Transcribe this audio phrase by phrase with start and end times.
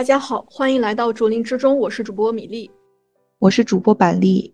[0.00, 2.70] 大家好，欢迎来到竹林之中，我是主播米粒，
[3.38, 4.50] 我是主播板栗。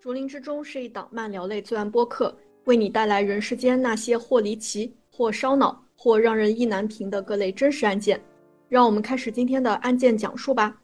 [0.00, 8.20] 竹林之中是一档慢聊类罪案播客，为你带来人世间那些或离奇、或烧脑、或让人意难平的各类真实案件。
[8.68, 10.76] 让我们开始今天的案件讲述吧。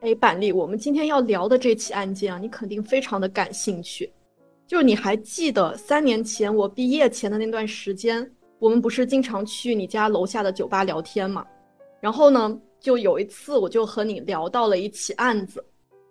[0.00, 4.12] 哎，板栗，我们今天要聊的这起案件啊，你肯定非常的感兴趣。
[4.66, 8.28] 就是你还记得三年前我毕业前的那段时间，
[8.58, 11.46] 我们不是经常去你家楼下的酒吧聊天嘛？
[12.00, 15.64] 然后呢，就有一次我就和你聊到了一起案子。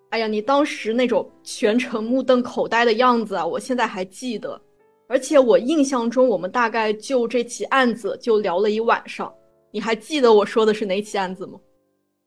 [0.10, 4.60] 哎呀，你当时那种全程目瞪口呆的样子啊，我现在还记得。
[5.08, 9.32] 而且我印象中，我们大概就这起案子就聊了一晚上。
[9.72, 11.60] 你还记得我说的是哪起案子吗？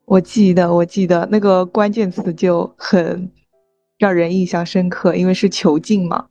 [0.04, 3.30] 我记得，我记得那个关键词就很
[3.98, 6.26] 让人印象深刻，因为是囚禁嘛。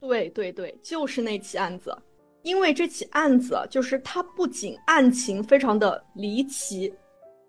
[0.00, 1.96] 对对对，就是那起案子。
[2.42, 6.92] 因为这起案子，就是它不仅案情非常的离奇，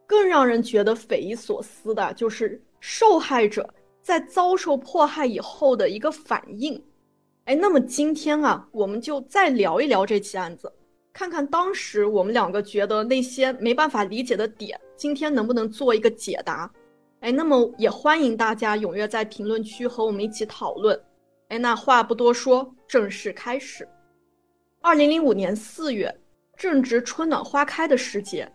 [0.08, 3.68] 更让人觉得匪夷所思的，就是受害者
[4.02, 6.82] 在遭受迫害以后的一个反应。
[7.46, 10.72] 哎，那么今天啊，我们就再聊一聊这起案子。
[11.14, 16.70] 看看当时我们两个觉得那些没办法理解的点，今天能不能做一个解答？
[17.22, 21.00] 哎，那么也欢迎大家踊跃在评论区和我们一起讨论。
[21.48, 23.88] 哎，那话不多说，正式开始。
[24.82, 26.14] 二零零五年四月，
[26.58, 28.52] 正值春暖花开的时节，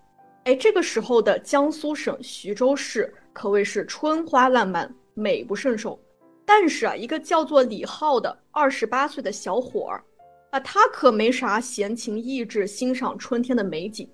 [0.50, 5.96] 哎，这个时候的江苏省徐州市可谓是春花烂漫，美不胜收。
[6.44, 10.02] 但是啊，一个叫做李浩的二十八岁的小伙儿。
[10.50, 14.10] 啊，他可没啥闲情逸致欣赏春天的美景，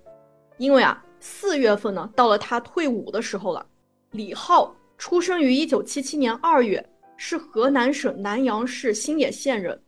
[0.59, 3.65] 因为啊，四月份呢，到了他退伍的时候了。
[4.11, 9.81] 李浩出生于一九七七年二月，是河南省南阳市新野县人。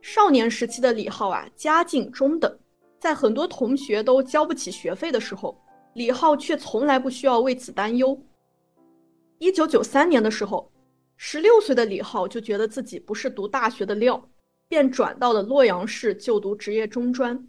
[0.00, 2.52] 少年时期的李浩啊，家境中等，
[2.98, 5.56] 在很多同学都交不起学费的时候，
[5.94, 8.18] 李浩却从来不需要为此担忧。
[9.38, 10.70] 一九九三年的时候，
[11.16, 14.22] 十六岁的李浩就觉得自己不是读大学的料。
[14.68, 17.46] 便转到了洛阳市就读职业中专。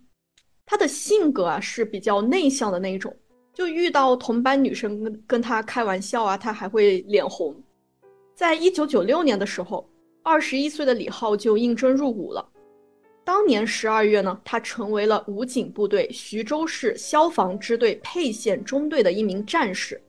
[0.66, 3.16] 他的性格啊是比较内向的那种，
[3.54, 7.56] 就遇到同班女生跟跟他开玩笑啊，他还会脸红。
[8.36, 9.90] 在一九九六年的时候，
[10.22, 12.46] 二十一岁的李浩就应征入伍了。
[13.24, 20.02] 当年十二月呢，他成为了武警部队徐州市消防支队沛县中队的一名战士。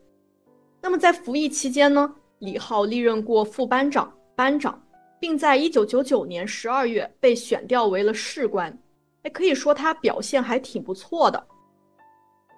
[0.80, 4.80] 那么在服役期间呢，李浩历任过副班长、班长。
[5.20, 8.78] 并在一九九九年十二月被选调为了士官，
[9.22, 11.46] 哎，可以说他表现还挺不错的。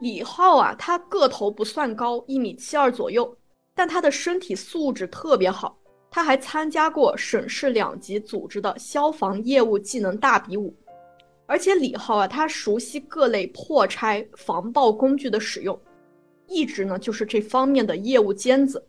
[0.01, 3.37] 李浩啊，他个头不算高，一米七二左右，
[3.73, 5.79] 但他的身体素质特别好。
[6.17, 10.75] 他还参加过省市两级组织的消防业务技能大比武，
[11.45, 15.79] 而且李浩啊，他熟悉各类破拆防爆工具的使用，
[16.47, 18.83] 一直呢就是这方面的业务尖子。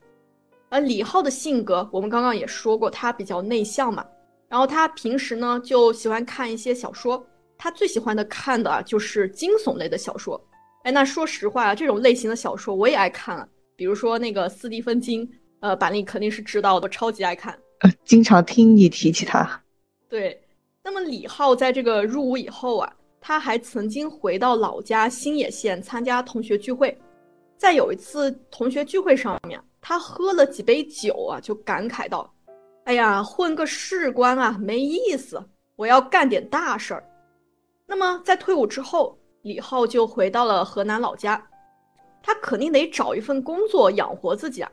[0.69, 4.05] 而李浩的性格，我们刚刚也说过，他比较内向嘛。
[4.47, 7.21] 然后他平时呢就喜欢看一些小说，
[7.57, 10.41] 他最喜欢的看的就是惊悚类的小说。
[10.85, 13.45] 哎，那说实话啊，这种类型的小说我也爱看啊。
[13.75, 15.29] 比如说那个斯蒂芬金，
[15.59, 19.63] 呃，板栗肯定是知道的，超级爱看，呃，经常听你提起他。
[20.07, 20.39] 对，
[20.83, 26.97] 那么李浩在这个入伍以后啊，他还曾经回到老家新野县参加同学聚会，
[27.57, 29.61] 在有一次同学聚会上面。
[29.79, 32.29] 他喝了几杯酒啊，就感慨道
[32.83, 35.41] ：“哎呀，混个士官啊，没意思，
[35.77, 37.03] 我要干点大事儿。”
[37.87, 41.41] 那么在退伍之后，李浩就回到了河南老家，
[42.21, 44.69] 他肯定得找一份工作养活自己啊。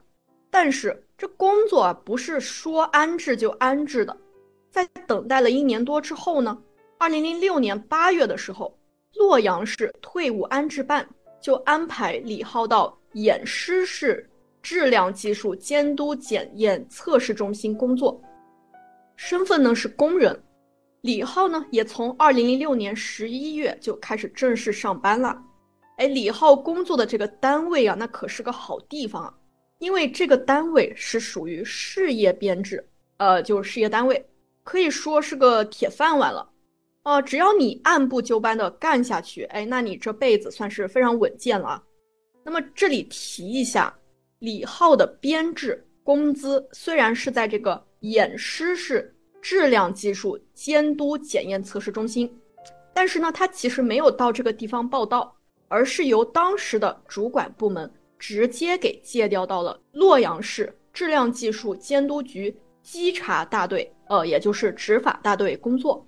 [0.55, 4.17] 但是这工作啊，不是说安置就安置的。
[4.71, 6.57] 在等待了一年多之后呢，
[6.97, 8.73] 二零零六年八月的时候，
[9.15, 11.05] 洛阳市退伍安置办
[11.41, 14.31] 就安排李浩到偃师市。
[14.63, 18.19] 质量技术监督检验测试中心工作，
[19.17, 20.41] 身份呢是工人。
[21.01, 25.37] 李浩呢也从二零零六年十一月就开始正式上班了。
[25.97, 29.35] 哎，李浩工作的这个单位啊，那可是个好地方啊，
[29.85, 32.83] 因为这个单位是属于事业编制，
[33.19, 34.25] 呃，就是事业单位，
[34.63, 36.51] 可以说是个铁饭碗了。
[37.03, 41.83] 啊，只要你按部就班的干下去，哎，那你这辈子算是非常稳健了啊。
[42.43, 43.95] 那么这里提一下。
[44.41, 52.31] 李浩的编制工资虽然是在这个偃师市质量技术监督检验测试中心，
[52.93, 55.35] 但是呢，他其实没有到这个地方报道，
[55.69, 66.07] 而是由当时的主管部门直接给借调到了洛阳市质量技术监督局稽查大队，呃，也就是执法大队工作。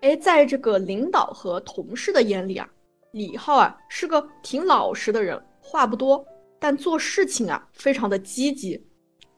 [0.00, 2.68] 哎，在这个领导和同事的眼里啊，
[3.12, 5.40] 李浩啊是个挺老实的人。
[5.62, 6.24] 话不多，
[6.58, 8.82] 但做事情啊非常的积极。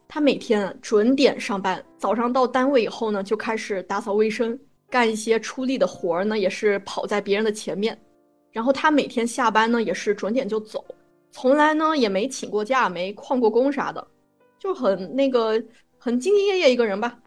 [0.08, 4.58] 他每天准点上班，早上到单位以后呢，就开始打扫卫生，
[4.88, 8.00] 干一些出力的活儿呢，也是跑在别人的前面。
[8.52, 10.84] 然后他每天下班呢，也是准点就走，
[11.32, 14.06] 从来呢也没请过假，没旷过工啥的，
[14.58, 15.60] 就很那个
[15.98, 17.18] 很兢兢业业一个人吧。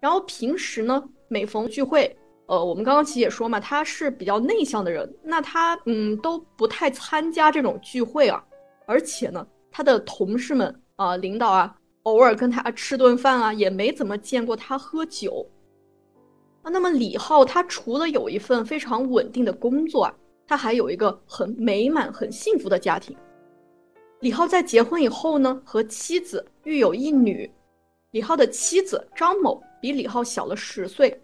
[0.00, 2.16] 然后平时呢，每逢聚会，
[2.46, 8.42] 呃，我们刚刚其实也说嘛，他是比较内向的人，那他嗯都不太参加这种聚会啊，
[8.86, 11.74] 而且呢，他的同事们啊、领导啊。
[12.04, 15.46] 偶尔跟他吃顿饭啊，也没怎么见过他喝酒
[16.62, 16.70] 啊。
[16.70, 20.14] 那么李浩他除了有一份非常稳定的工作啊，
[20.46, 23.14] 他还有一个很美满、很幸福的家庭。
[24.20, 27.48] 李浩在结婚以后呢，和妻子育有一女。
[28.10, 31.20] 李浩的妻子张某比李浩小了十岁，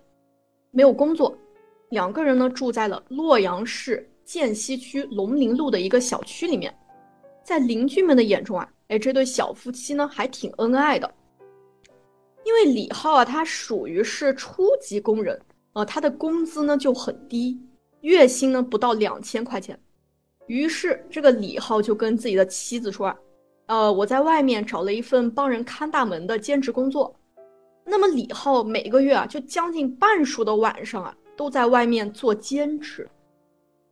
[0.71, 1.37] 没有工作，
[1.91, 6.73] 两个人呢住在了洛阳市涧西区龙陵路的一个小区里面，
[7.43, 8.71] 在邻居们的眼中啊。
[8.89, 11.13] 哎，这对小夫妻呢还挺恩爱的，
[12.45, 15.41] 因为李浩啊，他属于是初级工人，
[15.73, 17.59] 呃，他的工资呢就很低，
[18.03, 19.77] 月薪呢不到两千块钱。
[20.47, 23.15] 于是这个李浩就跟自己的妻子说
[23.67, 27.15] ：“呃，我在外面找了一份帮人看大门的兼职工作。”
[27.85, 33.09] 那么李浩每个月啊，就将近半数的晚上啊，都在外面做兼职。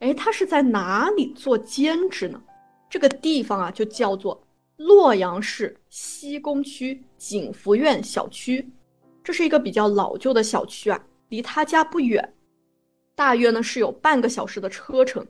[0.01, 2.43] 哎，他是在哪里做兼职呢？
[2.89, 4.43] 这个地方啊，就叫做。
[4.79, 8.69] 洛阳市西宫区景福苑小区，
[9.23, 12.35] 这是一个比较老旧的小区啊，离他家不远，
[13.15, 15.25] 大约呢是有半个小时的车程。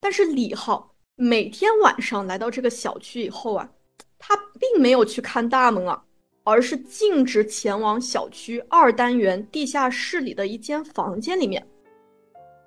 [0.00, 3.68] 但是李浩每天晚上来到这个小区以后啊，
[4.18, 6.02] 他并没有去看大门啊，
[6.44, 11.66] 而是径直前往小区二单元地下室里的一间房间里面。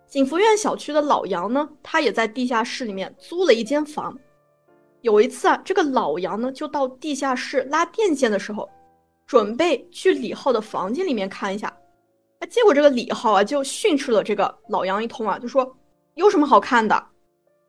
[0.07, 4.13] 景福苑小区的老杨呢，他也在地下室里面租了一间房。
[4.99, 8.69] 有一次啊，这个老杨呢就到地下室拉电线的时候，
[9.25, 11.69] 准备去李浩的房间里面看一下，
[12.39, 15.75] 啊，结果这个李浩啊就训斥了这个老杨一通啊，就说
[16.15, 17.10] 有什么好看的。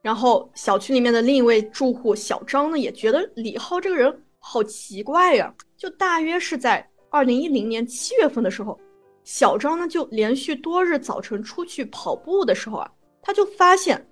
[0.03, 8.79] 然后小区里面的另一位住户小张呢也觉得李浩这个人好奇怪呀，就大约是在二零一零年七月份的时候，
[9.25, 14.05] 小张呢就连续多日早晨出去跑步的时候啊，他就发现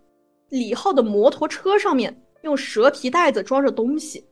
[0.49, 2.17] 李浩的摩托车上面。
[2.43, 4.25] 用蛇皮袋子装着东西，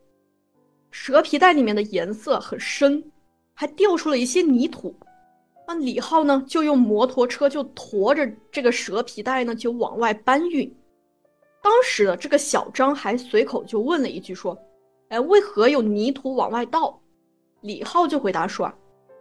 [0.90, 3.04] 蛇皮袋里面的颜色很深，
[3.52, 4.98] 还掉出了一些泥土。
[5.66, 10.74] 那李浩呢，就用摩托车就驮着这个蛇皮袋呢，就往外搬运。
[11.62, 14.56] 当时的这个小张还随口就问了一句说
[15.08, 17.00] ：“哎，为何有泥土往外倒？”
[17.62, 18.72] 李浩就回答说：“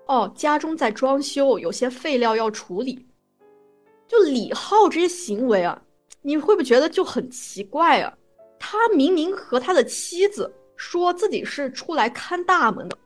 [0.08, 3.06] 哦，家中在装修，有些废料要处理。”
[4.08, 5.82] 就李浩这些行为啊，
[6.22, 8.14] 你会不会觉得就很奇怪啊？
[8.60, 12.98] 他明明和他的妻子说自己是出来看大门的，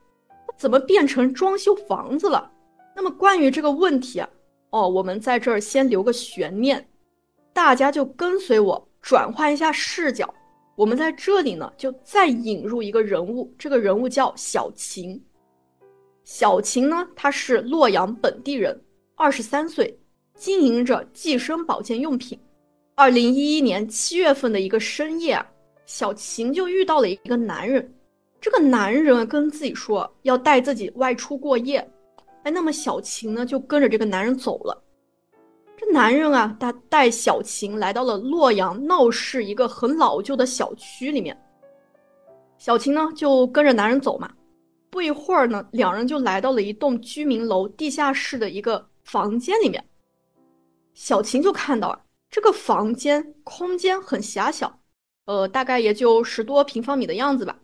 [0.46, 2.50] 他怎么变成装修房子了？
[2.94, 4.28] 那么关于这个问题啊，
[4.70, 6.88] 哦，我们在这儿先留个悬念，
[7.52, 10.32] 大家就跟随我转换一下视角。
[10.74, 15.22] 我们在这里呢，就再引入一个人物，这个人物叫小秦。
[16.24, 18.80] 小秦呢，他是洛阳本地人，
[19.16, 19.98] 二十三岁，
[20.34, 22.38] 经营着计生保健用品。
[22.94, 25.46] 二零一一年七月份的一个深夜啊，
[25.84, 27.92] 小秦就遇到了一个男人。
[28.40, 31.86] 这个男人跟自己说要带自己外出过夜，
[32.44, 34.82] 哎，那么小秦呢就跟着这个男人走了。
[35.84, 41.36] 这男人啊，他带小琴来到了洛阳闹市一个很老旧的小区里面。
[42.56, 44.32] 小琴呢就跟着男人走嘛，
[44.90, 49.84] 不一会儿呢，两人就来到了一栋居民楼地下室的一个房间里面。
[50.94, 52.00] 小琴就看到啊。
[52.30, 54.80] 这个房间空间很狭小，
[55.26, 57.58] 呃，大概也就十多平方米的样子吧。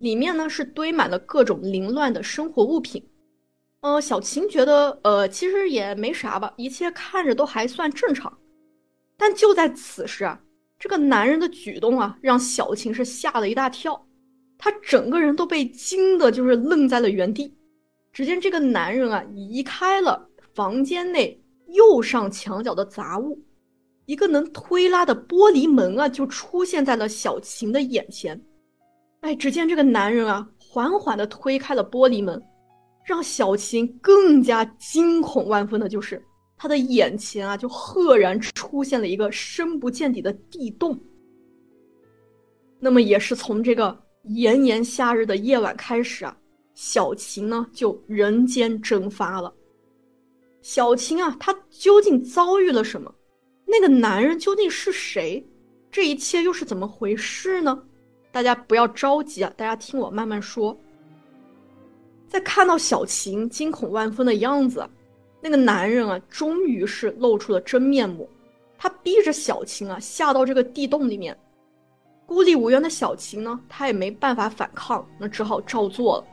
[0.00, 3.02] 里面呢是堆满了各种凌乱的生活物品。
[3.80, 8.36] 呃，小秦觉得，呃，其实也没啥吧，一切看着都还算正常。
[9.16, 10.40] 但就在此时啊，
[10.78, 14.06] 这个男人的举动啊，让小秦是吓了一大跳，
[14.56, 17.54] 他整个人都被惊的，就是愣在了原地。
[18.12, 23.38] 只见这个男人啊，移开了房间内右上墙角的杂物。
[24.06, 28.40] 一个能推拉的玻璃门啊，就出现在了小琴的眼前。
[29.20, 32.42] 哎，只见这个男人啊，缓缓地推开了玻璃门，
[33.08, 36.22] 让小琴更加惊恐万分的就是，
[36.58, 41.00] 他的眼前啊，就赫然出现了一个深不见底的地洞。
[42.78, 46.36] 那么，也是从这个炎炎夏日的夜晚开始啊，
[46.74, 49.50] 小琴呢就人间蒸发了。
[50.60, 53.10] 小琴啊，她究竟遭遇了什么？
[53.64, 55.42] 那个男人究竟是谁？
[55.90, 57.82] 这一切又是怎么回事呢？
[58.30, 60.78] 大家不要着急啊，大家听我慢慢说。
[62.28, 64.86] 在看到小琴惊恐万分的样子，
[65.40, 68.28] 那个男人啊，终于是露出了真面目。
[68.76, 71.36] 他逼着小琴啊下到这个地洞里面。
[72.26, 76.24] 孤立无援的小琴呢，她也没办法反抗，那只好照做了。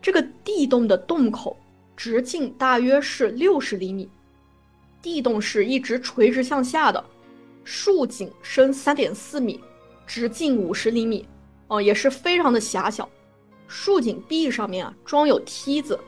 [0.00, 1.56] 这个地洞的洞口
[1.94, 4.08] 直径大约是六十厘米，
[5.02, 7.04] 地洞是一直垂直向下的，
[7.62, 9.60] 竖井深三点四米，
[10.06, 11.28] 直径五十厘米，
[11.68, 13.06] 哦，也是非常的狭小。
[13.66, 15.98] 竖井壁上面啊装有梯子，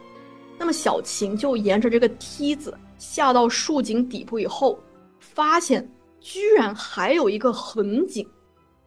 [0.58, 4.78] 那么小琴就沿着这个梯子下到竖井底部以后，
[5.18, 5.88] 发现
[6.20, 8.28] 居然还有一个横井。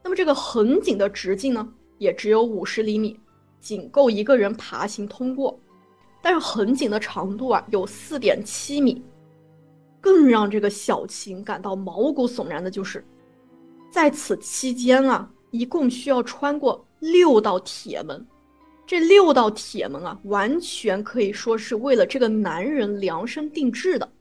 [0.04, 3.20] 那么这个横井的直径呢，也只有五十厘米，
[3.60, 5.60] 仅够一个人爬行通过。
[6.22, 9.04] 但是横井的长度啊有四点七米。
[10.02, 13.06] 更让这个小琴感到毛骨悚然的就是，
[13.92, 18.26] 在此期间啊，一共需要穿过六道铁门。
[18.90, 24.12] 这六道铁门啊，完全可以说是为了这个男人量身定制的。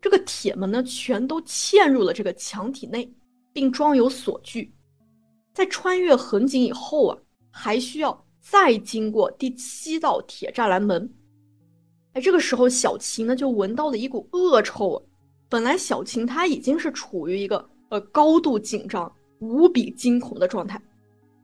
[0.00, 3.12] 这个铁门呢，全都嵌入了这个墙体内，
[3.52, 4.72] 并装有锁具。
[5.52, 7.18] 在穿越横井以后啊，
[7.50, 11.12] 还需要再经过第七道铁栅栏门。
[12.12, 15.04] 哎，这个时候小琴呢就闻到了一股恶臭。
[15.48, 20.80] 本来小琴她已经是处于一个呃高度紧张、无比惊恐的状态，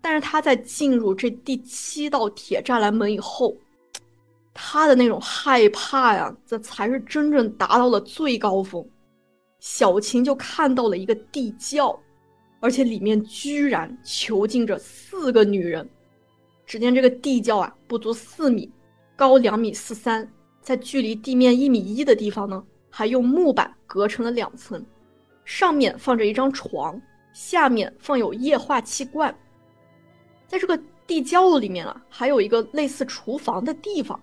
[0.01, 3.57] 但是他在进入这第七道铁栅栏门以后，
[4.55, 8.85] 他的那种害怕呀，这才是真正达到了最高峰。
[9.59, 11.99] 小琴就看到了一个地窖。
[12.63, 15.89] 而且里面居然囚禁着四个女人。
[16.67, 18.71] 只见这个地窖啊，不足四米，
[19.17, 20.31] 高两米四三，
[20.61, 24.85] 在距离地面一米一的地方呢，还用木板隔成了两层。
[25.47, 27.01] 上面放着一张床，
[27.33, 29.35] 下面放有液化气罐。
[30.51, 30.77] 在这个
[31.07, 34.21] 地窖里面啊，还有一个类似厨房的地方，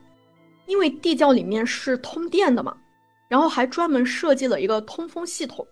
[0.66, 2.76] 因为地窖里面是通电的嘛，
[3.30, 5.66] 然后还专门设计了一个通风系统。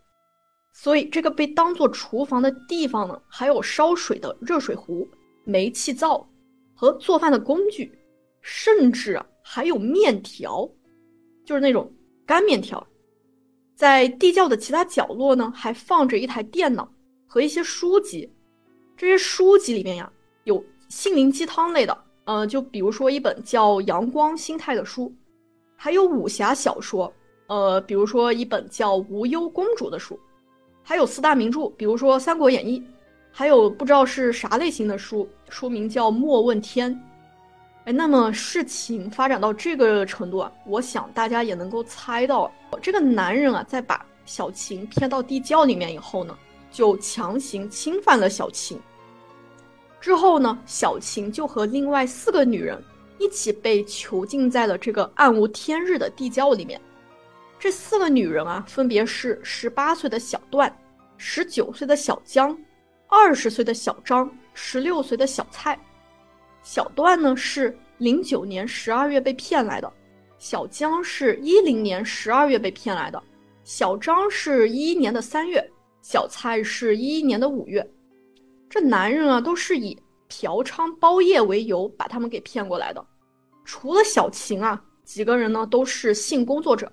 [0.71, 5.05] 所以，这个被当做厨房的地方呢，还有烧水的热水壶、
[5.43, 6.25] 煤气灶
[6.73, 7.91] 和做饭的工具，
[8.41, 10.65] 甚至还有面条，
[11.43, 11.91] 就是那种
[12.25, 12.85] 干面条。
[13.75, 16.89] 在地窖的其他角落呢，还放着一台电脑
[17.27, 18.31] 和一些书籍。
[18.95, 20.09] 这些书籍里面呀，
[20.45, 25.11] 有心灵鸡汤类的，呃，就比如说一本叫《阳光心态》的书，
[25.75, 27.11] 还有武侠小说，
[27.47, 30.19] 呃，比如说一本叫《无忧公主》的书。
[30.83, 32.79] 还有四大名著，比如说《三国演义》，
[33.31, 36.93] 还有不知道是啥类型的书，书名叫《莫问天》。
[37.85, 42.51] 哎，那么事情发展到这个程度啊，我想大家也能够猜到，
[42.83, 46.37] 这个男人啊，在把小琴骗到地窖里面以后呢，
[46.71, 48.79] 就强行侵犯了小琴。
[50.05, 52.79] 之后呢，小琴就和另外四个女人
[53.17, 56.79] 一起被囚禁在了这个暗无天日的地窖里面。
[57.57, 60.71] 这四个女人啊，分别是十八岁的小段、
[61.17, 62.55] 十九岁的小江、
[63.07, 65.75] 二十岁的小张、十六岁的小蔡。
[66.61, 69.91] 小段呢是零九年十二月被骗来的，
[70.37, 73.19] 小江是一零年十二月被骗来的，
[73.63, 75.67] 小张是一一年的三月，
[76.03, 77.83] 小蔡是一一年的五月。
[78.69, 83.05] 这男人啊，都是以嫖娼包夜为由把他们给骗过来的。
[83.63, 86.91] 除了小琴啊，几个人呢都是性工作者。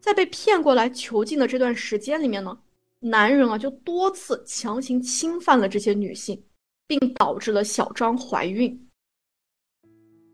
[0.00, 2.56] 在被骗过来囚禁的这段时间里面呢，
[3.00, 6.40] 男人啊就多次强行侵犯了这些女性，
[6.86, 8.88] 并导致了小张怀孕。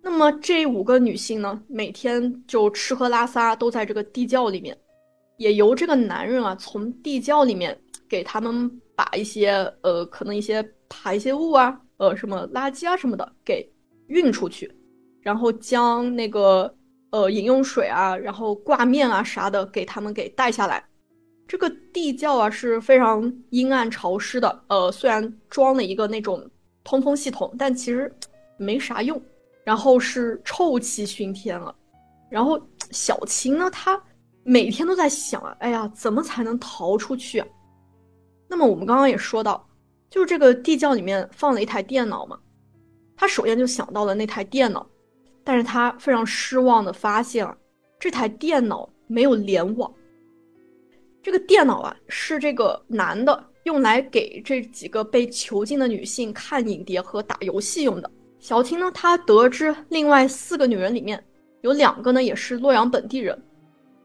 [0.03, 4.77] 那么这五个女性呢，每天就吃喝拉撒都在这个地窖里面，
[5.39, 9.51] 也由这个男人啊从地窖里面给他们把一些
[9.83, 13.69] 呃可能一些排泄物啊，呃什么垃圾啊什么的给
[14.07, 14.73] 运出去，
[15.21, 16.75] 然后将那个。
[17.15, 20.83] 呃，饮用水啊，然后挂面啊啥的，给他们给带下来。
[21.47, 24.65] 这个地窖啊是非常阴暗潮湿的。
[24.69, 26.43] 呃，虽然装了一个那种
[26.83, 28.11] 通风系统，但其实
[28.57, 29.23] 没啥用。
[29.63, 31.75] 然后是臭气熏天了。
[32.31, 32.59] 然后
[32.93, 34.03] 小琴呢，她
[34.43, 37.47] 每天都在想啊，哎呀，怎么才能逃出去啊？
[38.53, 39.67] 那么我们刚刚也说到，
[40.11, 42.39] 就是这个地窖里面放了一台电脑嘛，
[43.17, 44.87] 他首先就想到了那台电脑。
[45.43, 47.57] 但是他非常失望的发现啊，
[47.99, 49.91] 这台电脑没有联网。
[51.23, 58.11] 这个电脑啊，是这个男的用来给这几个被囚禁的女性看影碟和打游戏用的。
[58.39, 61.25] 小青呢，她得知另外四个女人里面
[61.63, 63.43] 有两个呢也是洛阳本地人，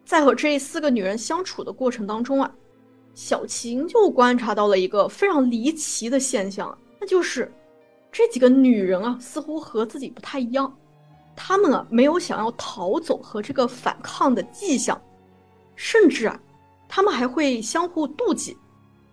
[0.06, 2.50] 在和这四个女人相处的过程当中啊，
[3.18, 7.52] 小晴就观察到了一个非常离奇的现象，那就是
[8.12, 10.72] 这几个女人啊，似乎和自己不太一样，
[11.36, 15.02] 她们啊没有想要逃走和这个反抗的迹象，
[15.76, 16.40] 甚至啊，
[16.88, 18.56] 她们还会相互妒忌，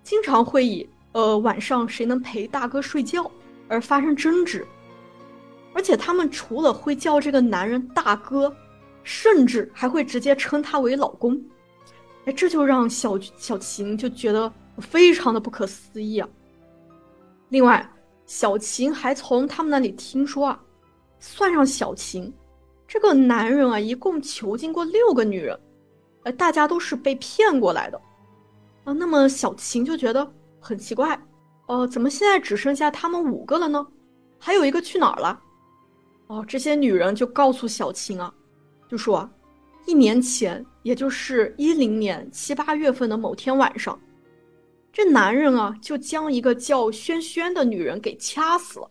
[0.02, 3.28] 经常会以呃晚上谁能陪大哥睡觉
[3.68, 4.66] 而发生争执，
[5.72, 8.54] 而且她们除了会叫这个男人大哥，
[9.02, 11.42] 甚至还会直接称他为老公。
[12.26, 16.28] 哎，这就让小小琴就觉得非常的不可思议啊。
[17.50, 17.86] 另外，
[18.24, 20.60] 小琴还从他们那里听说啊，
[21.18, 22.32] 算上小琴，
[22.88, 25.58] 这个男人啊，一共囚禁过六个女人，
[26.22, 28.00] 呃，大家都是被骗过来的
[28.84, 28.92] 啊。
[28.94, 30.26] 那么小琴就觉得
[30.58, 31.20] 很奇怪，
[31.66, 33.86] 哦，怎么现在只剩下他们五个了呢？
[34.38, 35.38] 还有一个去哪儿了？
[36.28, 38.32] 哦，这些女人就告诉小琴啊，
[38.88, 39.28] 就说。
[39.86, 44.00] 一年前，也就是一零年七八月份的某天晚上，
[44.92, 48.90] 这男人啊就将一个叫轩轩的女人给掐死了。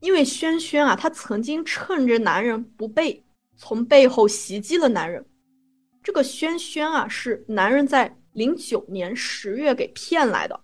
[0.00, 3.22] 因为轩轩啊，她曾经趁着男人不备，
[3.56, 5.24] 从背后袭击了男人。
[6.02, 10.58] 这个轩轩啊，是男人在零九年十月给骗来的，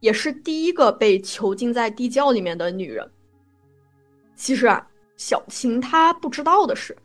[0.00, 3.10] 也是第一个被囚禁在地窖里面的女人。
[4.36, 6.96] 其实啊，小青她不知道的是。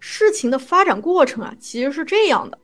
[0.00, 2.58] 事情的发展过程啊，其实是这样的：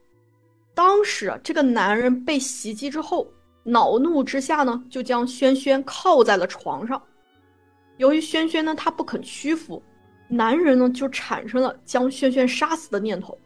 [0.73, 3.31] 当时啊，这个男人被袭击之后，
[3.63, 7.01] 恼怒之下呢，就将轩轩铐在了床上。
[7.97, 9.81] 由于轩轩呢，他不肯屈服，
[10.27, 13.37] 男人呢就产生了将轩轩杀死的念头。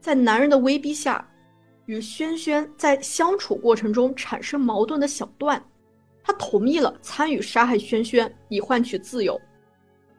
[0.00, 1.24] 在男人的威逼下，
[1.86, 5.62] 与轩轩在相处过程中产生矛盾的小段，
[6.22, 9.40] 他同意了参与杀害轩轩，以换取自由。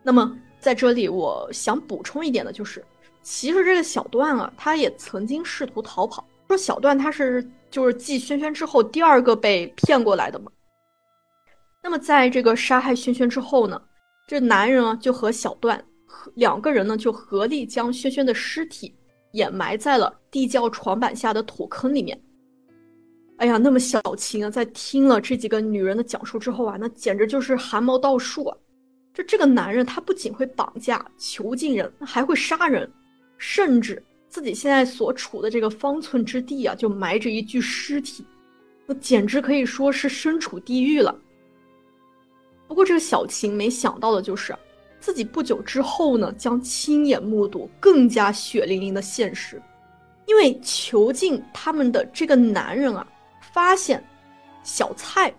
[0.01, 2.81] 那么在这里，我想补充一点的就是。
[3.21, 6.27] 其实这个小段啊，他也曾经试图逃跑。
[6.47, 10.51] 说小段他是就是继轩轩之后第二个被骗过来的嘛。
[11.81, 13.81] 那么在这个杀害轩轩之后呢，
[14.27, 15.83] 这男人啊就和小段
[16.35, 18.93] 两个人呢就合力将轩轩的尸体
[19.31, 22.19] 掩埋在了地窖床板下的土坑里面。
[23.37, 28.55] 哎呀，那么小晴啊，在听了这几个女人的讲述之后啊，那简直就是汗毛倒竖啊！
[29.13, 32.87] 就这个男人他不仅会绑架囚禁人，还会杀人。
[33.43, 38.23] 甚至自己现在所处的这个方寸之地啊，就埋着一具尸体，
[38.85, 41.19] 那简直可以说是身处地狱了。
[42.67, 44.55] 不过这个小晴没想到的就是，
[44.99, 49.59] 自己不久之后呢，将亲眼目睹更加血淋淋的现实。
[50.27, 53.05] 因为囚禁他们的这个男人啊，
[53.51, 54.01] 发现
[54.63, 55.33] 小蔡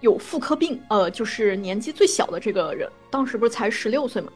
[0.00, 4.32] 有妇科病，呃，就是年纪最小的这个人，当时不是才十六岁嘛。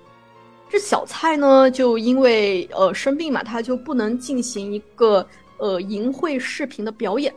[0.75, 5.25] 这小蔡呢，就因为呃生病嘛，他就不能进行一个
[5.59, 7.33] 呃淫秽视频的表演。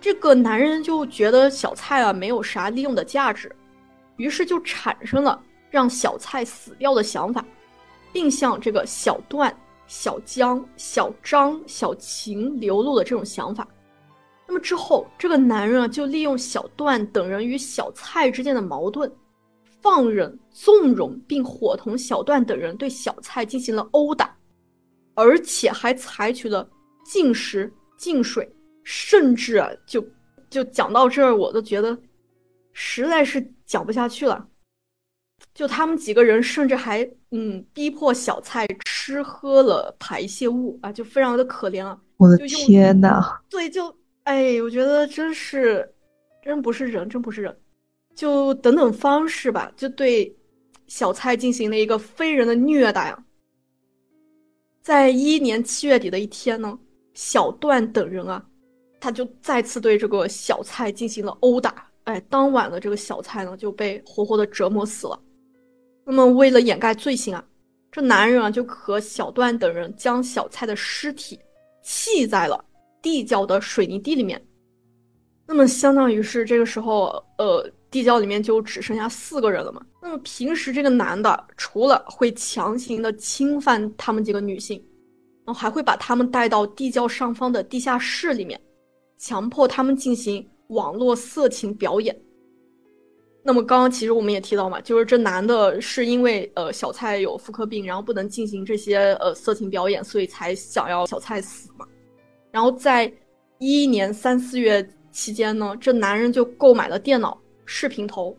[0.00, 3.54] 这个男人就觉得小蔡啊没有啥利用的价值，
[4.16, 5.38] 于是就产生了
[5.68, 7.44] 让小蔡死掉的想法，
[8.10, 9.54] 并向这个小段、
[9.86, 13.68] 小江、小张、小秦流露了这种想法。
[14.48, 19.14] 那么之后，这个男人啊就利用小段等人与小蔡之间的矛盾。
[19.82, 24.36] 放任、纵容并伙同小段等人对小蔡进行了殴打，
[25.14, 26.68] 而且还采取了
[27.04, 28.50] 禁食、禁水，
[28.82, 30.04] 甚至，就
[30.50, 31.96] 就讲到这儿，我都觉得
[32.72, 34.46] 实在是讲不下去了。
[35.54, 41.98] 就他们几个人，甚至还嗯逼迫小蔡吃喝了排泄物啊，就非常的可怜啊！
[42.16, 45.94] 我的天呐，对，就哎，我觉得真是，
[46.42, 47.54] 真不是人，真不是人。
[48.16, 50.34] 就等等方式吧，就对
[50.86, 53.24] 小蔡进行了一个非人的虐待啊！
[54.80, 56.78] 在一一年七月底的一天呢，
[57.12, 58.42] 小段等人啊，
[58.98, 61.86] 他就再次对这个小蔡进行了殴打。
[62.04, 65.20] 哎，当晚的这个小蔡呢，就被活活的折磨死了。
[66.02, 67.44] 那么为了掩盖罪行啊，
[67.92, 71.38] 这男人啊就和小段等人将小蔡的尸体
[71.82, 72.64] 弃在了
[73.02, 74.42] 地窖的水泥地里面。
[75.46, 77.70] 那么相当于是这个时候，呃。
[77.90, 79.80] 地窖里面就只剩下四个人了嘛。
[80.02, 84.82] 那么平时这个男的除了会强行的侵犯他们几个女性，
[85.44, 88.60] 然后还会把他们带到地窖上方的地下室里面，
[89.18, 92.16] 强迫他们进行网络色情表演。
[93.42, 101.86] 那么刚刚其实我们也提到嘛，就是这男的是因为呃小蔡有妇科病，然后不能进行这些呃色情表演，所以才想要小蔡死嘛。
[102.50, 103.04] 然后在
[103.58, 107.40] 一一年三四月期间呢，这男人就购买了电脑。
[107.66, 108.34] 视频头，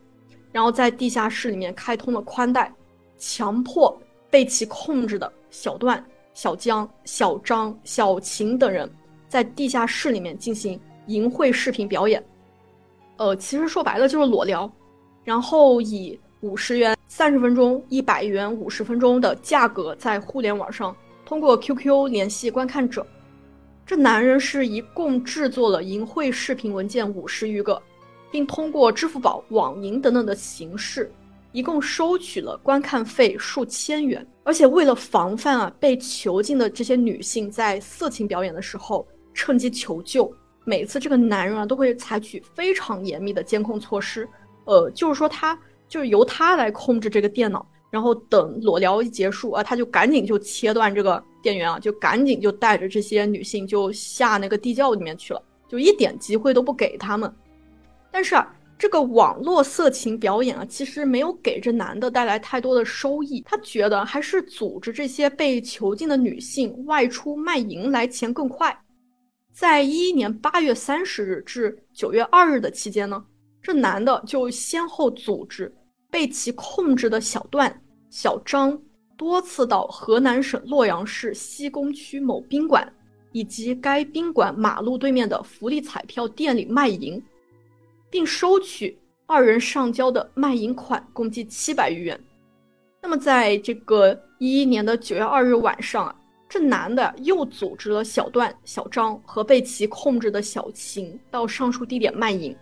[0.51, 2.73] 然后在地下室里面开通了宽带，
[3.17, 3.95] 强迫
[4.29, 8.89] 被其控制的小段、小江、小张、小秦等人，
[9.27, 12.23] 在地下室里面进行淫秽视频表演，
[13.17, 14.71] 呃，其实说白了就是裸聊，
[15.23, 23.05] 然后以五十元三十分钟、一百元五十分钟的价格在互联网上通过 QQ 联系观看者。
[23.85, 27.81] 这男人是一共制作了淫秽视频文件五十余个，
[28.31, 31.11] 并通过支付宝、网银等等的形式，
[31.51, 34.25] 一共收取了观看费数千元。
[34.43, 40.31] 而且为了防范啊被囚禁的这些女性在色情表演的时候趁机求救，
[40.65, 44.27] 每次这个男人啊都会采取非常严密的监控措施。
[44.65, 47.65] 呃，就是说他就是由他来控制这个电脑。
[47.89, 57.33] 然后等裸聊一结束啊，他就赶紧就切断这个电源啊，就赶紧就带着这些女性就下那个地窖里面去了，就一点机会都不给他们。
[58.17, 63.43] 但是啊，这个网络色情表演啊，其实没有给这男的带来太多的收益。
[63.45, 68.75] 他觉得还是组织这些被囚禁的女性外出卖淫来钱更快。
[69.53, 73.23] 在一一年八月三十日至九月二日的期间呢，
[73.61, 75.71] 这男的就先后组织。
[76.09, 78.75] 被其控制的小段、小张
[79.15, 82.91] 多次到河南省洛阳市西宫区某宾馆，
[83.31, 87.21] 以及该宾馆马路对面的福利彩票店里卖淫，
[88.09, 92.19] 并收取二人上交的卖淫款共计七百余元。
[93.01, 96.15] 那么，在这个一一年的九月二日晚上啊，
[96.49, 102.55] 这男的又组织了小段、小张和被其控制的小秦到上述地点卖淫。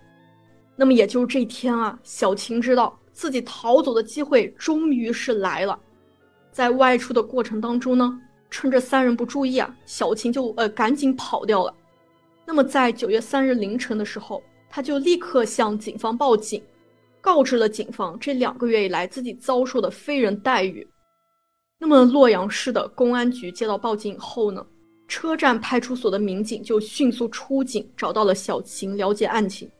[0.75, 2.97] 那么，也就是这一天啊，小秦知道。
[3.15, 5.79] 自己逃走的机会终于是来了，
[6.51, 11.73] 在外出的过程当中呢，趁着三人不注意啊，小琴就呃赶紧跑掉了。
[12.45, 14.43] 那么在九月三日凌晨的时候，
[14.75, 16.61] 他就立刻向警方报警，
[17.21, 20.85] 告知了警方这两个月以来自己遭受的非人待遇。
[21.79, 24.67] 那么洛阳市的公安局接到报警以后呢，
[25.07, 29.71] 车站派出所的民警就迅速出警，找到了小琴，了解案情，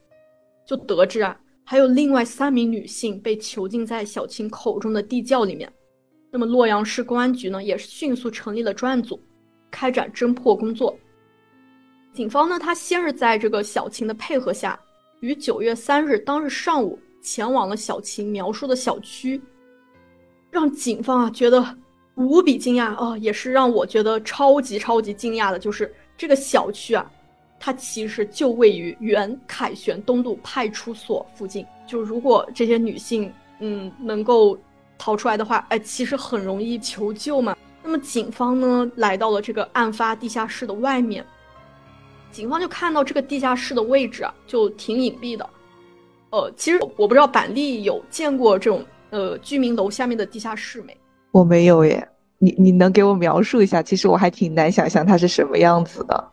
[0.66, 1.38] 就得知啊。
[1.62, 5.70] 还有另外三名女性被囚禁在小琴口中的地窖里面。
[6.30, 9.20] 那么洛阳市公安局呢，也是迅速成立了专案组，
[9.70, 10.98] 开展侦破工作。
[12.14, 14.80] 警方呢，他先是在这个小琴的配合下，
[15.26, 19.40] 于九月三日当日上午前往了小琴描述的小区，
[20.50, 21.76] 让警方啊觉得
[22.14, 27.10] 无比惊讶啊，也是让我觉得超级超级惊讶的，就是这个小区啊。
[27.58, 31.66] 它其实就位于原凯旋东路派出所附近。
[31.86, 34.56] 就如果这些女性，嗯，能够
[34.96, 37.56] 逃出来的话，哎，其实很容易求救嘛。
[37.82, 41.24] 那么警方呢，来到了这个案发地下室的外面，
[42.36, 45.48] 警方就看到这个地下室的位置啊，就挺隐蔽的。
[46.28, 50.94] 呃，其实我不知道板栗有见过这种呃居民楼下面的地下室没？
[51.30, 52.06] 我没有耶。
[52.38, 53.82] 你你能给我描述一下？
[53.82, 56.32] 其实我还挺难想象它是什么样子的。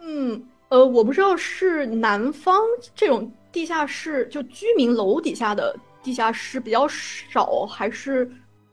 [0.00, 0.40] 嗯。
[0.68, 2.62] 呃，我不知道是南方
[2.94, 8.30] 这种地下室，就居民楼底下的地下室比较少，还是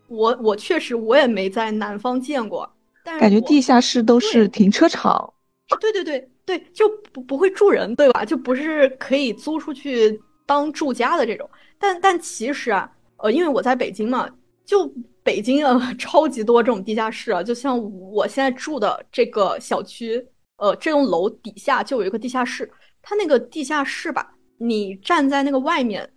[0.08, 2.72] 我我确实我也没在南方见过。
[3.04, 5.34] 但感觉地下室都是停车场。
[5.82, 8.26] 对对对对，就不不会住人，对吧？
[8.26, 11.48] 就不是可以租出去当住家的这种。
[11.78, 14.28] 但但其实啊，呃，因为我在北京嘛，
[14.66, 17.78] 就北京啊， 超级多这种地下室啊，就像
[18.10, 20.26] 我现在住的这个小区。
[20.60, 22.68] 呃，这栋楼底下就有一个地下室，
[23.04, 26.12] 它那个地下室吧，你站在那个外面，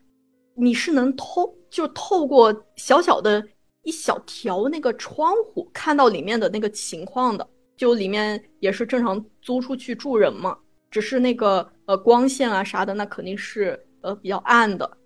[0.55, 3.47] 你是能透，就透过小小的
[3.83, 7.47] 一小条那个窗户看到里面的那个情况的，
[7.81, 10.55] 就里面也是正常租出去住人嘛，
[10.91, 14.99] 只是那个呃光线啊啥的，那肯定是呃比较暗的，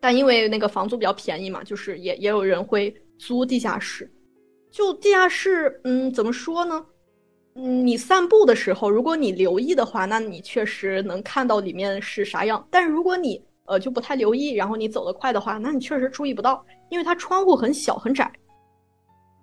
[0.00, 4.12] 但因为那个房租比较便宜嘛，就是也也有人会租地下室，
[4.68, 6.84] 就地下室，嗯，怎么说呢？
[7.54, 12.66] 嗯，你散步的时候，如果你留意的话，那你确实能看到里面是啥样。
[12.68, 18.28] 但是如果你呃就不太留意，然后你走得快的话，那你确实注意不到，因为它窗户很小很窄。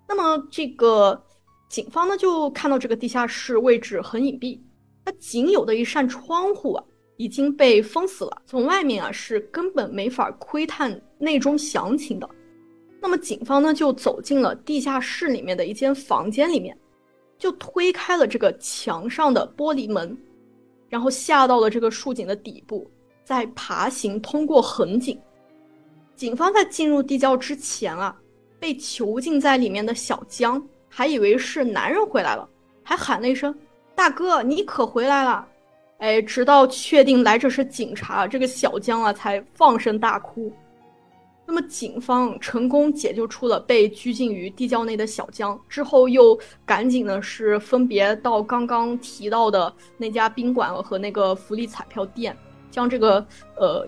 [0.06, 1.24] 那么这个
[1.70, 4.60] 警方呢就看到这个地下室位置很隐蔽，
[5.04, 6.84] 它仅有的一扇窗户啊
[7.16, 12.28] 已经被封死了，从外面啊是根本没法窥探内中详情的。
[13.00, 16.76] 那么警方呢就走进了地下室里面的一间房间里面。
[17.38, 20.14] 就推开了这个墙上的玻璃门，
[20.90, 22.86] 然后下到了这个竖井的底部，
[23.24, 25.18] 再爬行通过横井。
[26.14, 28.14] 警方在进入地窖之前啊，
[28.58, 32.46] 被囚禁在里面的小江还以为是男人回来了，
[32.82, 33.56] 还喊了一声
[33.94, 35.46] ：“大哥，你可回来了！”
[35.98, 40.52] 哎，直到确定来者是警察，这个小江啊才放声大哭。
[41.46, 52.36] 那么警方成功解救出了被拘禁于地窖内的小江，之后又赶紧呢是分别到刚刚提到的那家宾馆和那个福利彩票店，
[52.70, 53.26] 将这个
[53.56, 53.86] 呃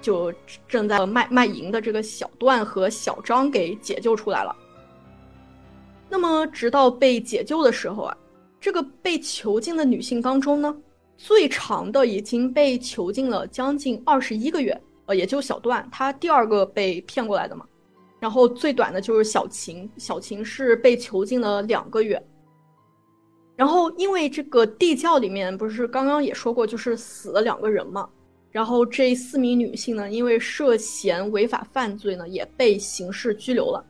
[0.00, 0.32] 就
[0.66, 4.56] 正在卖卖淫的这个小段和小张给解救出来了。
[6.12, 8.14] 那么直到被解救的时候啊，
[8.60, 10.76] 这个被囚禁的女性当中呢，
[11.16, 14.78] 最长的已经被囚禁了将近二十一个月。
[15.06, 17.64] 呃，也就小段，他第二个被骗过来的嘛。
[18.20, 22.22] 然后最短的就是小琴，小琴是被囚禁了两个月。
[23.56, 28.06] 然后因为这个地窖里面不是刚刚也说过，就是死了两个人嘛。
[28.50, 33.82] 然后这四名女性呢，因为涉嫌违法犯罪呢，也被刑事拘留了。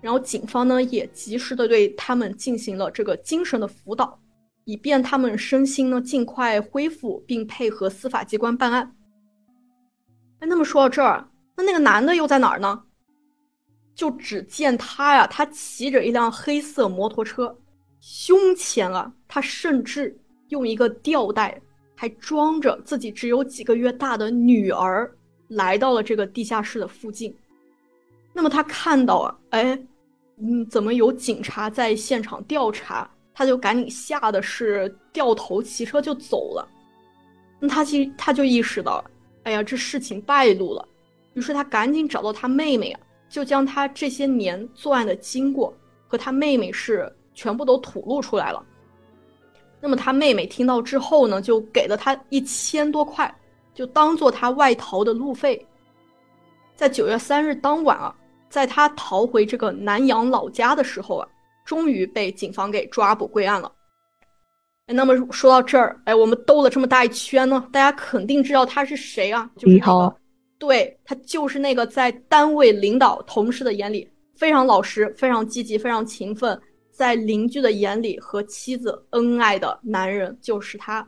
[0.00, 4.18] 然后警方呢，也及时的对他们进行了这个精神的辅导，
[4.64, 8.94] 以便他们身心呢尽快恢复，并配合司法机关办案。
[10.38, 12.84] 哎，那么说到这儿，那那个男的又在哪儿呢？
[13.94, 17.58] 就只见他呀，他骑着一辆黑色摩托车，
[18.00, 20.16] 胸前啊，他甚至
[20.50, 21.60] 用一个吊带
[21.96, 25.12] 还装着自己只有几个月大的女儿，
[25.48, 27.36] 来到了这个地下室的附近。
[28.32, 29.76] 那么他看到啊，哎，
[30.40, 33.10] 嗯，怎么有警察在现场调查？
[33.34, 36.68] 他就赶紧吓得是掉头骑车就走了。
[37.60, 39.04] 那他其实他就意识到。
[39.44, 40.86] 哎呀，这事情败露了，
[41.32, 45.72] 于是他赶紧找到他妹妹啊，就将他这些年作案的经过
[46.06, 48.62] 和他妹妹是全部都吐露出来了。
[49.80, 53.34] 那么他妹妹听到之后呢，就给了他一千多块，
[53.72, 55.64] 就当做他外逃的路费。
[56.74, 58.14] 在九月三日当晚啊，
[58.48, 61.28] 在他逃回这个南阳老家的时候啊，
[61.64, 63.70] 终于被警方给抓捕归案了。
[64.90, 69.50] 那么说到这儿，哎，我们兜了这么大一圈呢，大家肯定知道他是谁啊？
[69.56, 70.18] 就是李浩，
[70.58, 76.58] 对他就是那个在单位领导同事的眼里非常老实、非常积极、非常勤奋，
[76.90, 81.06] 在邻居的眼里和妻子恩爱的男人，就是他。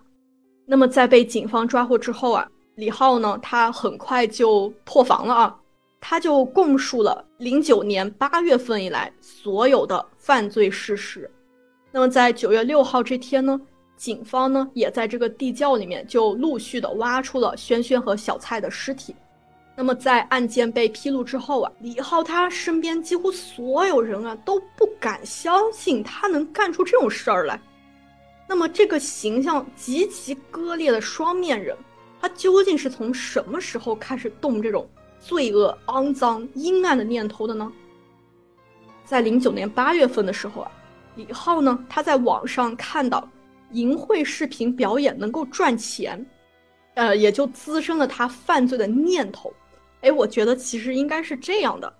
[0.66, 5.56] 那么在被警方抓获之后啊，李浩呢，他很快就破防了啊，
[6.00, 11.30] 他就供述了零九年八月份以来所有的犯罪事实。
[11.92, 13.60] 那么在九月六号这天呢？
[13.96, 19.14] 警方呢，也在这个地窖里面就陆续的挖出了轩轩和小蔡的尸体。
[19.76, 27.60] 那么在案件被披露之后啊，李浩他身边几乎所有人啊都不敢相信他能干出这种事儿来。
[28.48, 31.76] 那么这个形象极其割裂的双面人，
[32.22, 34.88] 他究竟是从什么时候开始动这种
[35.20, 37.70] 罪恶、肮脏、阴暗的念头的呢？
[39.04, 40.72] 在零九年八月份的时候啊，
[41.14, 43.28] 李浩呢，他在网上看到。
[43.72, 46.26] 淫秽视频表演能够赚钱，
[46.94, 49.52] 呃，也就滋生了他犯罪的念头。
[50.00, 51.92] 哎，我觉得其实应该是这样的，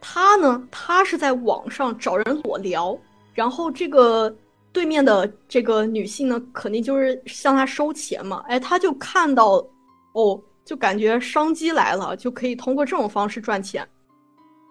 [0.00, 2.98] 他呢，他是在网上找人裸聊，
[3.34, 4.34] 然后这个
[4.72, 8.42] 对面的这个女性呢，肯定就是向他收钱嘛。
[8.48, 9.62] 哎，他就看到，
[10.14, 13.88] 哦，就感觉商机来了，就可以通过这种方式赚钱。